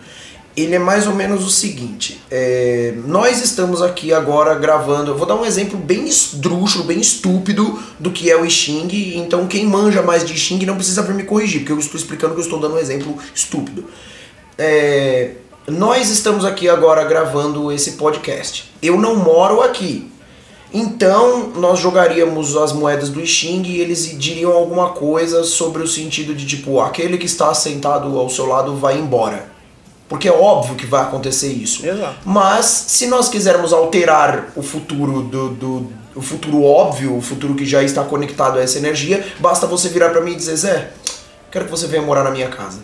Ele 0.62 0.76
é 0.76 0.80
mais 0.80 1.08
ou 1.08 1.14
menos 1.14 1.46
o 1.46 1.50
seguinte: 1.50 2.22
é, 2.30 2.94
nós 3.06 3.42
estamos 3.42 3.82
aqui 3.82 4.14
agora 4.14 4.56
gravando. 4.56 5.12
Eu 5.12 5.18
vou 5.18 5.26
dar 5.26 5.36
um 5.36 5.46
exemplo 5.46 5.78
bem 5.78 6.08
esdrúxulo, 6.08 6.84
bem 6.84 7.00
estúpido 7.00 7.80
do 8.00 8.12
que 8.12 8.30
é 8.30 8.36
o 8.36 8.46
I 8.46 8.50
Ching. 8.50 9.18
Então, 9.18 9.48
quem 9.48 9.66
manja 9.66 10.02
mais 10.02 10.26
de 10.26 10.34
I 10.34 10.38
Ching 10.38 10.66
não 10.66 10.76
precisa 10.76 11.02
vir 11.02 11.16
me 11.16 11.24
corrigir, 11.24 11.62
porque 11.62 11.72
eu 11.72 11.80
estou 11.80 11.98
explicando 12.00 12.34
que 12.34 12.40
eu 12.40 12.44
estou 12.44 12.60
dando 12.60 12.76
um 12.76 12.80
exemplo 12.80 13.18
estúpido. 13.34 13.86
É, 14.58 15.32
nós 15.68 16.10
estamos 16.10 16.44
aqui 16.44 16.68
agora 16.68 17.04
gravando 17.04 17.72
esse 17.72 17.92
podcast. 17.92 18.72
Eu 18.82 19.00
não 19.00 19.16
moro 19.16 19.62
aqui. 19.62 20.10
Então, 20.72 21.50
nós 21.56 21.80
jogaríamos 21.80 22.56
as 22.56 22.74
moedas 22.74 23.10
do 23.10 23.26
Xing 23.26 23.64
e 23.66 23.80
eles 23.80 24.16
diriam 24.20 24.52
alguma 24.52 24.90
coisa 24.90 25.44
sobre 25.44 25.82
o 25.82 25.88
sentido 25.88 26.36
de 26.36 26.46
tipo, 26.46 26.80
aquele 26.80 27.18
que 27.18 27.26
está 27.26 27.52
sentado 27.56 28.20
ao 28.20 28.30
seu 28.30 28.46
lado 28.46 28.76
vai 28.76 29.00
embora. 29.00 29.59
Porque 30.10 30.28
é 30.28 30.32
óbvio 30.32 30.76
que 30.76 30.88
vai 30.88 31.04
acontecer 31.04 31.54
isso. 31.54 31.86
Exato. 31.86 32.16
Mas 32.26 32.66
se 32.66 33.06
nós 33.06 33.30
quisermos 33.30 33.72
alterar 33.72 34.48
o 34.56 34.64
futuro 34.64 35.22
do, 35.22 35.50
do 35.50 35.88
o 36.16 36.22
futuro 36.22 36.64
óbvio, 36.64 37.16
o 37.16 37.22
futuro 37.22 37.54
que 37.54 37.66
já 37.66 37.84
está 37.84 38.04
conectado 38.04 38.58
a 38.58 38.62
essa 38.62 38.80
energia, 38.80 39.26
basta 39.40 39.68
você 39.68 39.88
virar 39.88 40.10
para 40.10 40.20
mim 40.20 40.32
e 40.32 40.36
dizer, 40.36 40.56
Zé, 40.56 40.92
quero 41.52 41.66
que 41.66 41.72
você 41.72 41.86
venha 41.86 42.02
morar 42.02 42.24
na 42.24 42.32
minha 42.32 42.50
casa. 42.50 42.80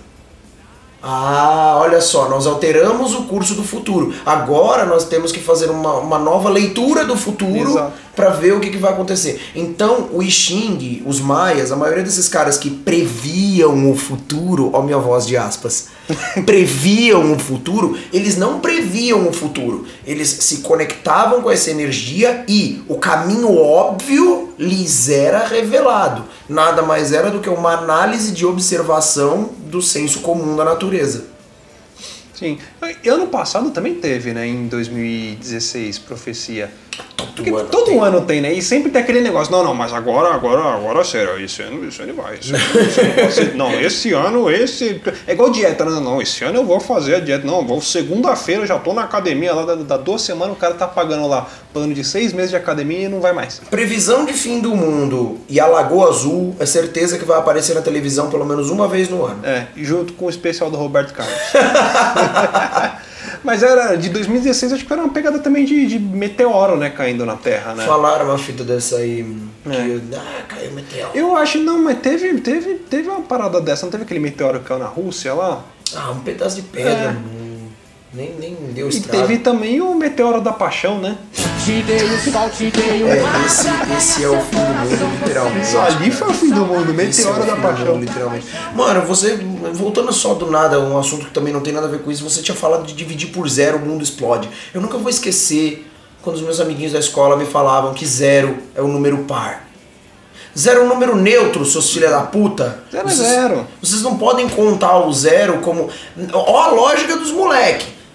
Ah, 1.01 1.77
olha 1.81 2.01
só, 2.01 2.29
nós 2.29 2.47
alteramos 2.47 3.13
o 3.13 3.23
curso 3.23 3.53
do 3.53 3.63
futuro. 3.63 4.13
Agora 4.25 4.85
nós 4.85 5.03
temos 5.03 5.31
que 5.31 5.39
fazer 5.39 5.69
uma, 5.69 5.95
uma 5.95 6.17
nova 6.17 6.49
leitura 6.49 7.05
do 7.05 7.15
futuro 7.15 7.69
Exato. 7.71 7.93
Para 8.15 8.29
ver 8.29 8.53
o 8.53 8.59
que, 8.59 8.69
que 8.69 8.77
vai 8.77 8.93
acontecer. 8.93 9.41
Então, 9.53 10.09
o 10.11 10.23
I 10.23 10.31
Ching, 10.31 11.03
os 11.05 11.19
maias, 11.19 11.71
a 11.71 11.75
maioria 11.75 12.03
desses 12.03 12.29
caras 12.29 12.57
que 12.57 12.69
previam 12.69 13.91
o 13.91 13.95
futuro, 13.95 14.71
ó 14.73 14.81
minha 14.81 14.97
voz 14.97 15.25
de 15.25 15.35
aspas, 15.35 15.87
previam 16.45 17.33
o 17.33 17.39
futuro, 17.39 17.97
eles 18.13 18.37
não 18.37 18.59
previam 18.59 19.27
o 19.27 19.33
futuro. 19.33 19.85
Eles 20.05 20.29
se 20.29 20.57
conectavam 20.57 21.41
com 21.41 21.51
essa 21.51 21.69
energia 21.69 22.45
e 22.47 22.83
o 22.87 22.95
caminho 22.95 23.57
óbvio 23.57 24.53
lhes 24.57 25.09
era 25.09 25.45
revelado. 25.45 26.23
Nada 26.47 26.81
mais 26.81 27.11
era 27.11 27.29
do 27.29 27.39
que 27.39 27.49
uma 27.49 27.73
análise 27.73 28.31
de 28.31 28.45
observação 28.45 29.49
do 29.65 29.81
senso 29.81 30.19
comum 30.21 30.55
da 30.55 30.63
natureza. 30.63 31.35
Sim. 32.33 32.57
Ano 33.07 33.27
passado 33.27 33.71
também 33.71 33.95
teve, 33.95 34.33
né? 34.33 34.45
Em 34.45 34.67
2016, 34.67 35.99
profecia. 35.99 36.69
Porque 37.35 37.49
ano 37.49 37.65
todo 37.65 37.85
tem. 37.85 37.99
ano 37.99 38.21
tem, 38.21 38.41
né? 38.41 38.53
E 38.53 38.61
sempre 38.61 38.89
tem 38.89 39.01
aquele 39.01 39.19
negócio, 39.19 39.51
não, 39.51 39.63
não, 39.63 39.73
mas 39.73 39.93
agora, 39.93 40.33
agora, 40.33 40.61
agora, 40.75 41.03
sério, 41.03 41.37
esse 41.43 41.61
ano, 41.61 41.85
esse 41.85 42.01
ano 42.01 42.13
vai. 42.13 42.35
Esse 42.35 42.53
ano, 42.53 43.27
esse 43.27 43.41
ano 43.41 43.55
não, 43.55 43.81
esse 43.81 44.13
ano, 44.13 44.49
esse. 44.49 45.01
É 45.27 45.33
igual 45.33 45.49
dieta, 45.49 45.83
né? 45.83 45.99
Não, 45.99 46.21
esse 46.21 46.43
ano 46.43 46.59
eu 46.59 46.65
vou 46.65 46.79
fazer 46.79 47.15
a 47.15 47.19
dieta. 47.19 47.45
Não, 47.45 47.65
vou 47.65 47.81
segunda-feira, 47.81 48.61
eu 48.61 48.67
já 48.67 48.79
tô 48.79 48.93
na 48.93 49.03
academia 49.03 49.53
lá, 49.53 49.65
da, 49.65 49.75
da 49.75 49.97
duas 49.97 50.21
semanas, 50.21 50.55
o 50.55 50.59
cara 50.59 50.75
tá 50.75 50.87
pagando 50.87 51.27
lá 51.27 51.47
plano 51.73 51.93
de 51.93 52.05
seis 52.05 52.31
meses 52.31 52.51
de 52.51 52.55
academia 52.55 53.01
e 53.01 53.07
não 53.09 53.19
vai 53.19 53.33
mais. 53.33 53.59
Previsão 53.69 54.23
de 54.25 54.31
fim 54.31 54.61
do 54.61 54.73
mundo 54.73 55.39
e 55.49 55.59
a 55.59 55.67
Lagoa 55.67 56.09
Azul 56.09 56.55
é 56.57 56.65
certeza 56.65 57.17
que 57.17 57.25
vai 57.25 57.37
aparecer 57.37 57.73
na 57.73 57.81
televisão 57.81 58.29
pelo 58.29 58.45
menos 58.45 58.69
uma 58.69 58.87
vez 58.87 59.09
no 59.09 59.25
ano. 59.25 59.45
É, 59.45 59.67
junto 59.75 60.13
com 60.13 60.27
o 60.27 60.29
especial 60.29 60.71
do 60.71 60.77
Roberto 60.77 61.13
Carlos. 61.13 61.35
Mas 63.45 63.61
era 63.61 63.95
de 63.95 64.09
2016, 64.09 64.73
acho 64.73 64.85
que 64.85 64.91
era 64.91 65.03
uma 65.03 65.13
pegada 65.13 65.37
também 65.39 65.63
de, 65.65 65.85
de 65.85 65.99
meteoro, 65.99 66.75
né, 66.77 66.89
caindo 66.89 67.25
na 67.25 67.35
Terra, 67.35 67.75
né? 67.75 67.85
Falaram 67.85 68.25
uma 68.25 68.37
fita 68.39 68.63
dessa 68.63 68.97
aí 68.97 69.23
que 69.63 69.69
É. 69.69 70.17
ah, 70.17 70.41
caiu 70.47 70.71
meteoro. 70.71 71.11
Eu 71.13 71.37
acho, 71.37 71.59
não, 71.59 71.81
mas 71.83 71.99
teve, 71.99 72.33
teve, 72.41 72.73
teve 72.75 73.07
uma 73.07 73.21
parada 73.21 73.61
dessa, 73.61 73.85
não 73.85 73.91
teve 73.91 74.03
aquele 74.03 74.19
meteoro 74.19 74.59
que 74.59 74.65
caiu 74.65 74.79
na 74.79 74.87
Rússia 74.87 75.33
lá? 75.33 75.63
Ah, 75.95 76.11
um 76.11 76.19
pedaço 76.21 76.55
de 76.55 76.63
pedra. 76.63 77.15
É. 77.41 77.44
nem, 78.15 78.33
nem 78.39 78.55
deu 78.73 78.87
E 78.87 78.89
estrago. 78.89 79.27
teve 79.27 79.39
também 79.39 79.81
o 79.81 79.93
meteoro 79.95 80.41
da 80.41 80.51
paixão, 80.53 80.99
né? 80.99 81.17
Te 81.63 81.81
dei 81.81 81.97
o 82.03 82.31
sol, 82.31 82.49
te 82.49 82.69
dei 82.69 83.03
o 83.03 83.07
É, 83.07 83.23
esse, 83.45 83.67
esse 83.97 84.23
é 84.23 84.29
o 84.29 84.39
fim 84.39 84.55
do 84.57 84.71
mundo, 85.05 85.19
literalmente. 85.23 85.65
Isso 85.67 85.79
ali 85.79 86.11
foi 86.11 86.27
o 86.29 86.33
fim 86.33 86.49
do 86.51 86.65
mundo, 86.65 86.89
é 86.89 86.91
o 86.91 86.93
meteoro 86.93 87.39
da 87.39 87.45
fim 87.45 87.55
do 87.55 87.61
paixão. 87.61 87.85
mundo, 87.87 87.99
literalmente. 88.05 88.45
Mano, 88.75 89.01
você, 89.01 89.35
voltando 89.73 90.13
só 90.13 90.33
do 90.35 90.49
nada, 90.51 90.79
um 90.79 90.97
assunto 90.97 91.25
que 91.25 91.31
também 91.31 91.51
não 91.51 91.61
tem 91.61 91.73
nada 91.73 91.87
a 91.87 91.89
ver 91.89 92.01
com 92.01 92.11
isso, 92.11 92.23
você 92.23 92.41
tinha 92.41 92.55
falado 92.55 92.85
de 92.85 92.93
dividir 92.93 93.29
por 93.29 93.49
zero, 93.49 93.77
o 93.77 93.81
mundo 93.85 94.03
explode. 94.03 94.47
Eu 94.73 94.79
nunca 94.81 94.97
vou 94.97 95.09
esquecer 95.09 95.85
quando 96.21 96.35
os 96.37 96.41
meus 96.41 96.59
amiguinhos 96.59 96.93
da 96.93 96.99
escola 96.99 97.35
me 97.35 97.45
falavam 97.45 97.93
que 97.93 98.05
zero 98.05 98.57
é 98.75 98.81
um 98.81 98.87
número 98.87 99.17
par. 99.19 99.65
Zero 100.57 100.81
é 100.81 100.83
um 100.83 100.87
número 100.87 101.15
neutro, 101.17 101.65
seus 101.65 101.91
filha 101.91 102.09
da 102.09 102.21
puta. 102.21 102.79
Zero 102.91 103.07
é 103.07 103.11
Vocês- 103.11 103.27
zero. 103.27 103.67
Vocês 103.81 104.01
não 104.01 104.17
podem 104.17 104.47
contar 104.47 104.99
o 104.99 105.11
zero 105.11 105.57
como. 105.59 105.89
Ó 106.31 106.61
a 106.61 106.67
lógica 106.71 107.17
dos 107.17 107.31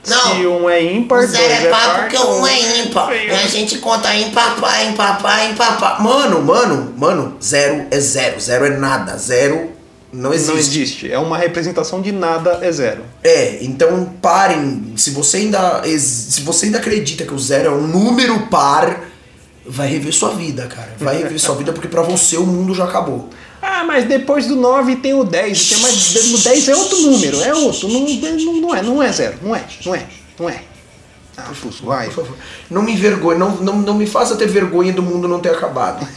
moleque. 0.09 0.37
Se 0.37 0.43
Não, 0.43 0.63
um 0.63 0.71
é 0.71 0.83
ímpar, 0.83 1.19
o 1.19 1.21
dois 1.21 1.31
zero 1.31 1.53
é 1.53 1.67
é 1.67 1.71
par 1.71 1.81
par, 1.87 2.01
porque 2.01 2.17
então- 2.17 2.41
um 2.41 2.47
é 2.47 2.79
ímpar. 2.81 3.13
E 3.13 3.31
a 3.31 3.47
gente 3.47 3.79
conta 3.79 4.15
ímpar, 4.15 4.57
par, 4.61 4.87
ímpar, 4.87 5.21
par, 5.23 5.51
ímpar, 5.51 5.79
par. 5.79 6.03
Mano, 6.03 6.43
mano, 6.43 6.95
mano, 6.97 7.37
zero 7.43 7.87
é 7.91 8.01
zero. 8.01 8.41
Zero 8.41 8.65
é 8.67 8.71
nada. 8.71 9.17
Zero 9.19 9.71
não 10.13 10.33
existe. 10.33 10.51
Não 10.53 10.59
existe. 10.59 11.13
É 11.13 11.19
uma 11.19 11.39
representação 11.39 12.01
de 12.01 12.13
nada 12.13 12.59
é 12.63 12.73
zero. 12.73 13.03
É, 13.23 13.59
então 13.63 14.13
parem. 14.21 14.93
Se 14.97 15.11
você 15.11 15.39
ainda 15.39 15.83
se 15.99 16.41
você 16.43 16.67
ainda 16.67 16.79
acredita 16.79 17.25
que 17.25 17.35
o 17.35 17.39
zero 17.39 17.67
é 17.69 17.71
um 17.71 17.87
número 17.87 18.47
par, 18.49 19.05
vai 19.67 19.89
rever 19.89 20.13
sua 20.13 20.31
vida, 20.31 20.67
cara. 20.67 20.95
Vai 20.99 21.19
rever 21.19 21.39
sua 21.39 21.55
vida 21.55 21.73
porque 21.73 21.87
pra 21.89 22.03
você 22.03 22.37
o 22.37 22.47
mundo 22.47 22.75
já 22.75 22.85
acabou. 22.85 23.29
Ah, 23.81 23.85
mas 23.85 24.05
depois 24.05 24.47
do 24.47 24.57
9 24.57 24.97
tem 24.97 25.14
o 25.14 25.25
10. 25.25 25.69
Tem 25.71 25.79
mais, 25.79 26.35
o 26.35 26.38
10 26.38 26.69
é 26.69 26.77
outro 26.77 27.01
número, 27.01 27.40
é 27.40 27.55
outro. 27.55 27.88
Não, 27.88 28.07
não, 28.07 28.61
não 28.61 28.75
é, 28.75 28.83
não 28.83 29.03
é 29.03 29.11
zero. 29.11 29.38
Não 29.43 29.57
é, 29.57 29.64
não 29.87 29.95
é, 29.95 30.07
não 30.38 30.51
é. 30.51 30.62
Ah, 31.35 31.51
pulso, 31.62 31.87
vai. 31.87 32.09
Por 32.09 32.16
favor. 32.16 32.37
Não 32.71 32.83
me 32.83 32.93
envergonhe, 32.93 33.38
não, 33.38 33.57
não, 33.57 33.79
não 33.79 33.95
me 33.95 34.07
faça 34.07 34.37
ter 34.37 34.49
vergonha 34.49 34.93
do 34.93 35.03
mundo 35.03 35.27
não 35.27 35.40
ter 35.40 35.55
acabado. 35.55 36.07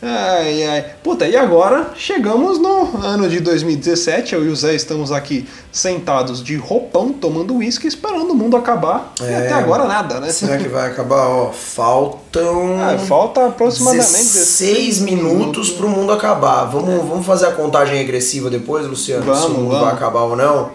Ai, 0.00 0.62
ai. 0.64 0.84
Puta, 1.02 1.26
e 1.26 1.36
agora 1.36 1.90
chegamos 1.96 2.56
no 2.60 3.04
ano 3.04 3.28
de 3.28 3.40
2017. 3.40 4.32
Eu 4.32 4.44
e 4.44 4.48
o 4.48 4.54
Zé 4.54 4.72
estamos 4.76 5.10
aqui 5.10 5.44
sentados 5.72 6.40
de 6.42 6.54
roupão, 6.54 7.12
tomando 7.12 7.56
uísque, 7.56 7.88
esperando 7.88 8.30
o 8.30 8.34
mundo 8.34 8.56
acabar. 8.56 9.12
E 9.20 9.24
É. 9.24 9.36
até 9.38 9.54
agora 9.54 9.86
nada, 9.86 10.20
né? 10.20 10.30
Será 10.30 10.56
que 10.56 10.68
vai 10.68 10.86
acabar? 10.88 11.26
Ó, 11.26 11.50
faltam. 11.50 12.78
Ah, 12.80 12.96
falta 12.96 13.46
aproximadamente 13.46 14.06
16 14.06 15.00
minutos 15.00 15.70
pro 15.70 15.88
mundo 15.88 16.12
acabar. 16.12 16.64
Vamos, 16.66 17.04
vamos 17.08 17.26
fazer 17.26 17.46
a 17.46 17.52
contagem 17.52 17.96
regressiva 17.96 18.48
depois, 18.48 18.86
Luciano? 18.86 19.24
se 19.24 19.28
o 19.30 19.34
Vamos, 19.34 19.48
mundo 19.58 19.68
vamos. 19.70 19.84
vai 19.84 19.94
acabar 19.94 20.20
ou 20.22 20.36
não? 20.36 20.70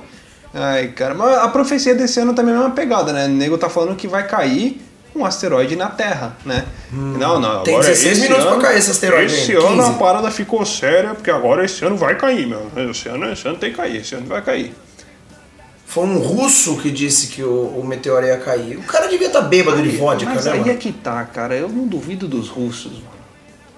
Ai, 0.53 0.89
cara, 0.89 1.13
mas 1.15 1.37
a 1.37 1.47
profecia 1.47 1.95
desse 1.95 2.19
ano 2.19 2.33
também 2.33 2.53
é 2.53 2.57
uma 2.59 2.71
pegada, 2.71 3.13
né? 3.13 3.25
O 3.25 3.29
nego 3.29 3.57
tá 3.57 3.69
falando 3.69 3.95
que 3.95 4.07
vai 4.07 4.27
cair 4.27 4.81
um 5.15 5.25
asteroide 5.25 5.75
na 5.75 5.89
Terra, 5.89 6.35
né? 6.45 6.65
não, 6.91 7.39
não, 7.39 7.59
Hum. 7.61 7.63
Tem 7.63 7.75
agora 7.75 7.89
16 7.89 8.11
esse 8.13 8.21
minutos 8.21 8.43
pra 8.45 8.53
ano- 8.53 8.61
cair 8.61 8.77
esse 8.79 8.91
asteroide, 8.91 9.33
Esse 9.33 9.53
ano 9.53 9.67
15. 9.77 9.89
a 9.89 9.93
parada 9.93 10.31
ficou 10.31 10.65
séria, 10.65 11.13
porque 11.13 11.29
agora 11.31 11.63
esse 11.65 11.83
ano 11.85 11.95
vai 11.97 12.15
cair, 12.17 12.47
meu. 12.47 12.69
Esse 12.89 13.09
ano, 13.09 13.31
esse 13.31 13.47
ano 13.47 13.57
tem 13.57 13.71
que 13.71 13.77
cair, 13.77 13.97
esse 13.97 14.15
ano 14.15 14.25
vai 14.25 14.41
cair. 14.41 14.73
Foi 15.85 16.05
um 16.05 16.17
russo 16.17 16.77
que 16.77 16.89
disse 16.89 17.27
que 17.27 17.43
o, 17.43 17.67
o 17.79 17.85
meteoro 17.85 18.25
ia 18.25 18.37
cair. 18.37 18.77
O 18.77 18.83
cara 18.83 19.05
devia 19.07 19.27
estar 19.27 19.41
bêbado 19.41 19.81
de 19.83 19.89
vodka, 19.95 20.31
Mas 20.33 20.45
né, 20.45 20.53
aí 20.53 20.59
mano? 20.61 20.71
é 20.71 20.75
que 20.75 20.91
tá, 20.91 21.23
cara. 21.25 21.55
Eu 21.55 21.69
não 21.69 21.85
duvido 21.85 22.27
dos 22.27 22.49
russos, 22.49 22.93
mano. 22.93 23.13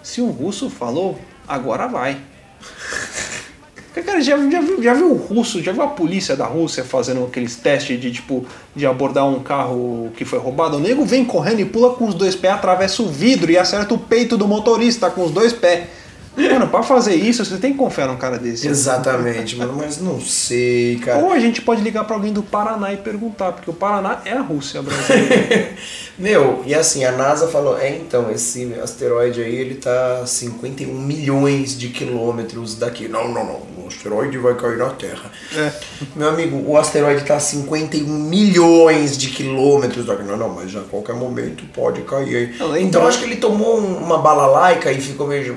Se 0.02 0.22
um 0.22 0.30
russo 0.30 0.70
falou, 0.70 1.20
agora 1.46 1.88
vai. 1.88 2.18
Porque, 3.96 4.12
Cara, 4.12 4.20
já, 4.20 4.38
já, 4.38 4.60
viu, 4.60 4.84
já 4.84 4.94
viu 4.94 5.10
o 5.10 5.16
russo, 5.16 5.64
já 5.64 5.72
viu 5.72 5.82
a 5.82 5.88
polícia 5.88 6.36
da 6.36 6.46
Rússia 6.46 6.84
fazendo 6.84 7.24
aqueles 7.24 7.56
testes 7.56 7.98
de 7.98 8.12
tipo 8.12 8.46
de 8.76 8.86
abordar 8.86 9.26
um 9.26 9.40
carro 9.40 10.12
que 10.18 10.26
foi 10.26 10.38
roubado? 10.38 10.76
O 10.76 10.80
nego 10.82 11.06
vem 11.06 11.24
correndo 11.24 11.62
e 11.62 11.66
pula 11.66 11.94
com 11.94 12.06
os 12.06 12.14
dois 12.14 12.36
pés, 12.36 12.56
atravessa 12.56 13.02
o 13.02 13.08
vidro 13.08 13.50
e 13.50 13.58
acerta 13.58 13.94
o 13.94 13.98
peito 13.98 14.36
do 14.36 14.50
motorista 14.50 15.10
com 15.10 15.24
os 15.24 15.32
dois 15.32 15.54
pés. 15.54 15.86
Mano, 16.36 16.68
pra 16.68 16.84
fazer 16.84 17.16
isso, 17.16 17.46
você 17.46 17.56
tem 17.56 17.72
que 17.72 17.78
confiar 17.78 18.10
num 18.10 18.18
cara 18.18 18.38
desse. 18.38 18.68
Exatamente, 18.68 19.56
mano, 19.56 19.74
mas 19.78 20.02
não 20.02 20.20
sei, 20.20 20.98
cara. 20.98 21.24
Ou 21.24 21.32
a 21.32 21.40
gente 21.40 21.62
pode 21.62 21.82
ligar 21.82 22.04
pra 22.04 22.18
alguém 22.18 22.34
do 22.34 22.44
Paraná 22.44 22.92
e 22.92 22.98
perguntar, 22.98 23.54
porque 23.54 23.70
o 23.70 23.74
Paraná 23.74 24.22
é 24.26 24.34
a 24.34 24.42
Rússia 24.42 24.82
brasileira. 24.82 25.70
Meu, 26.20 26.64
e 26.66 26.76
assim, 26.76 27.06
a 27.06 27.14
NASA 27.14 27.48
falou, 27.48 27.78
é 27.78 27.96
então, 27.96 28.30
esse 28.30 28.74
asteroide 28.84 29.42
aí, 29.42 29.56
ele 29.56 29.76
tá 29.76 30.20
a 30.24 30.28
51 30.28 30.94
milhões 30.94 31.78
de 31.78 31.88
quilômetros 31.88 32.76
daqui. 32.76 33.08
Não, 33.08 33.30
não, 33.30 33.46
não, 33.46 33.75
o 33.86 33.88
asteroide 33.88 34.38
vai 34.38 34.56
cair 34.56 34.78
na 34.78 34.90
Terra. 34.90 35.32
É. 35.56 35.72
Meu 36.16 36.30
amigo, 36.30 36.64
o 36.70 36.78
asteroide 36.78 37.24
tá 37.24 37.36
a 37.36 37.40
51 37.40 38.06
milhões 38.08 39.18
de 39.18 39.30
quilômetros 39.30 40.06
daqui. 40.06 40.24
Não, 40.24 40.36
não, 40.36 40.50
mas 40.50 40.76
a 40.76 40.82
qualquer 40.82 41.16
momento 41.16 41.64
pode 41.74 42.02
cair. 42.02 42.56
Não, 42.60 42.76
então 42.76 42.78
então- 42.80 43.08
acho 43.08 43.20
que 43.20 43.26
ele 43.26 43.36
tomou 43.38 43.80
um- 43.80 43.98
uma 43.98 44.18
balalaica 44.18 44.92
e 44.92 45.00
ficou 45.00 45.28
meio... 45.28 45.56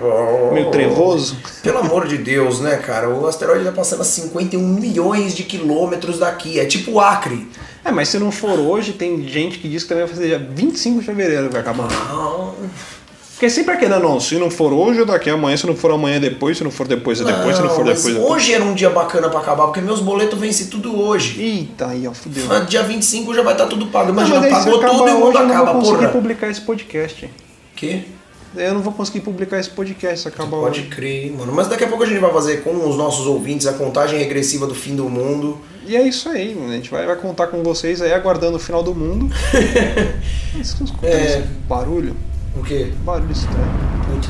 Meio 0.52 0.70
trevoso. 0.70 1.36
Pelo 1.62 1.78
amor 1.78 2.06
de 2.06 2.18
Deus, 2.18 2.60
né, 2.60 2.76
cara? 2.76 3.08
O 3.08 3.26
asteroide 3.26 3.64
tá 3.64 3.72
passando 3.72 4.02
a 4.02 4.04
51 4.04 4.60
milhões 4.60 5.34
de 5.34 5.42
quilômetros 5.44 6.18
daqui. 6.18 6.60
É 6.60 6.66
tipo 6.66 6.92
o 6.92 7.00
Acre. 7.00 7.48
É, 7.84 7.90
mas 7.90 8.08
se 8.08 8.18
não 8.18 8.30
for 8.30 8.58
hoje, 8.58 8.92
tem 8.92 9.26
gente 9.26 9.58
que 9.58 9.68
diz 9.68 9.82
que 9.84 9.88
também 9.88 10.04
vai 10.04 10.14
fazer 10.14 10.26
dia 10.28 10.38
25 10.54 11.00
de 11.00 11.06
fevereiro 11.06 11.46
que 11.46 11.52
vai 11.52 11.60
acabar. 11.62 11.88
Porque 13.38 13.48
sempre 13.50 13.72
aquele, 13.74 13.90
não, 13.92 14.00
não, 14.00 14.20
se 14.20 14.34
não 14.36 14.50
for 14.50 14.72
hoje 14.72 14.98
ou 14.98 15.06
daqui 15.06 15.30
a 15.30 15.34
amanhã, 15.34 15.56
se 15.56 15.64
não 15.64 15.76
for 15.76 15.92
amanhã 15.92 16.18
depois, 16.18 16.58
se 16.58 16.64
não 16.64 16.72
for 16.72 16.88
depois 16.88 17.20
é 17.20 17.24
depois, 17.24 17.54
se 17.56 17.62
não 17.62 17.70
for 17.70 17.84
mas 17.84 17.98
depois 17.98 18.16
é 18.16 18.18
depois. 18.18 18.32
hoje 18.42 18.52
era 18.52 18.64
um 18.64 18.74
dia 18.74 18.90
bacana 18.90 19.28
pra 19.28 19.38
acabar, 19.38 19.66
porque 19.66 19.80
meus 19.80 20.00
boletos 20.00 20.36
vencem 20.36 20.66
tudo 20.66 21.00
hoje. 21.00 21.40
Eita, 21.40 21.86
aí, 21.86 22.04
ó, 22.08 22.12
fudeu. 22.12 22.44
Mas 22.48 22.66
Dia 22.66 22.82
25 22.82 23.32
já 23.32 23.42
vai 23.42 23.54
estar 23.54 23.66
tudo 23.68 23.86
pago. 23.86 24.06
Não, 24.12 24.14
Imagina, 24.26 24.40
mas 24.40 24.64
se 24.64 24.64
pagou 24.64 24.80
tudo 24.80 25.08
e 25.08 25.12
o 25.12 25.14
hoje, 25.18 25.24
mundo 25.24 25.38
eu 25.38 25.46
não 25.46 25.54
acaba, 25.54 25.72
vou 25.72 25.80
conseguir 25.82 25.98
porra. 25.98 26.08
publicar 26.10 26.50
esse 26.50 26.60
podcast. 26.62 27.30
Que? 27.76 28.04
Eu 28.56 28.74
não 28.74 28.80
vou 28.80 28.92
conseguir 28.92 29.20
publicar 29.20 29.60
esse 29.60 29.70
podcast 29.70 30.20
se 30.22 30.26
acabar 30.28 30.56
Pode 30.58 30.80
hoje. 30.80 30.88
crer, 30.88 31.30
mano. 31.30 31.52
Mas 31.52 31.68
daqui 31.68 31.84
a 31.84 31.86
pouco 31.86 32.02
a 32.02 32.06
gente 32.06 32.18
vai 32.18 32.32
fazer 32.32 32.64
com 32.64 32.88
os 32.88 32.96
nossos 32.96 33.24
ouvintes 33.26 33.68
a 33.68 33.72
contagem 33.74 34.18
regressiva 34.18 34.66
do 34.66 34.74
fim 34.74 34.96
do 34.96 35.08
mundo. 35.08 35.58
E 35.86 35.94
é 35.94 36.02
isso 36.02 36.28
aí, 36.28 36.56
mano. 36.56 36.72
a 36.72 36.74
gente 36.74 36.90
vai, 36.90 37.06
vai 37.06 37.14
contar 37.14 37.46
com 37.46 37.62
vocês 37.62 38.02
aí, 38.02 38.12
aguardando 38.12 38.56
o 38.56 38.60
final 38.60 38.82
do 38.82 38.94
mundo. 38.96 39.32
Mas 40.56 40.68
escutando 40.80 41.04
É. 41.12 41.24
esse 41.24 41.38
barulho? 41.68 42.16
O 42.56 42.62
quê? 42.62 42.92
Barulho 43.04 43.32
estranho. 43.32 43.66
Puta. 44.06 44.28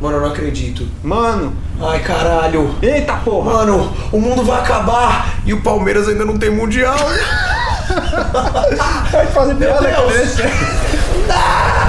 Mano, 0.00 0.16
eu 0.16 0.20
não 0.20 0.28
acredito. 0.28 0.86
Mano! 1.02 1.52
Ai, 1.80 1.98
caralho. 2.00 2.74
Eita 2.80 3.14
porra! 3.16 3.52
Mano, 3.52 3.92
o 4.12 4.20
mundo 4.20 4.44
vai 4.44 4.60
acabar 4.60 5.40
e 5.44 5.52
o 5.52 5.60
Palmeiras 5.60 6.06
ainda 6.08 6.24
não 6.24 6.38
tem 6.38 6.50
mundial. 6.50 6.96
Pode 9.10 9.32
fazer 9.32 9.54
piada 9.56 9.88
esse. 10.14 10.42
Não! 11.26 11.87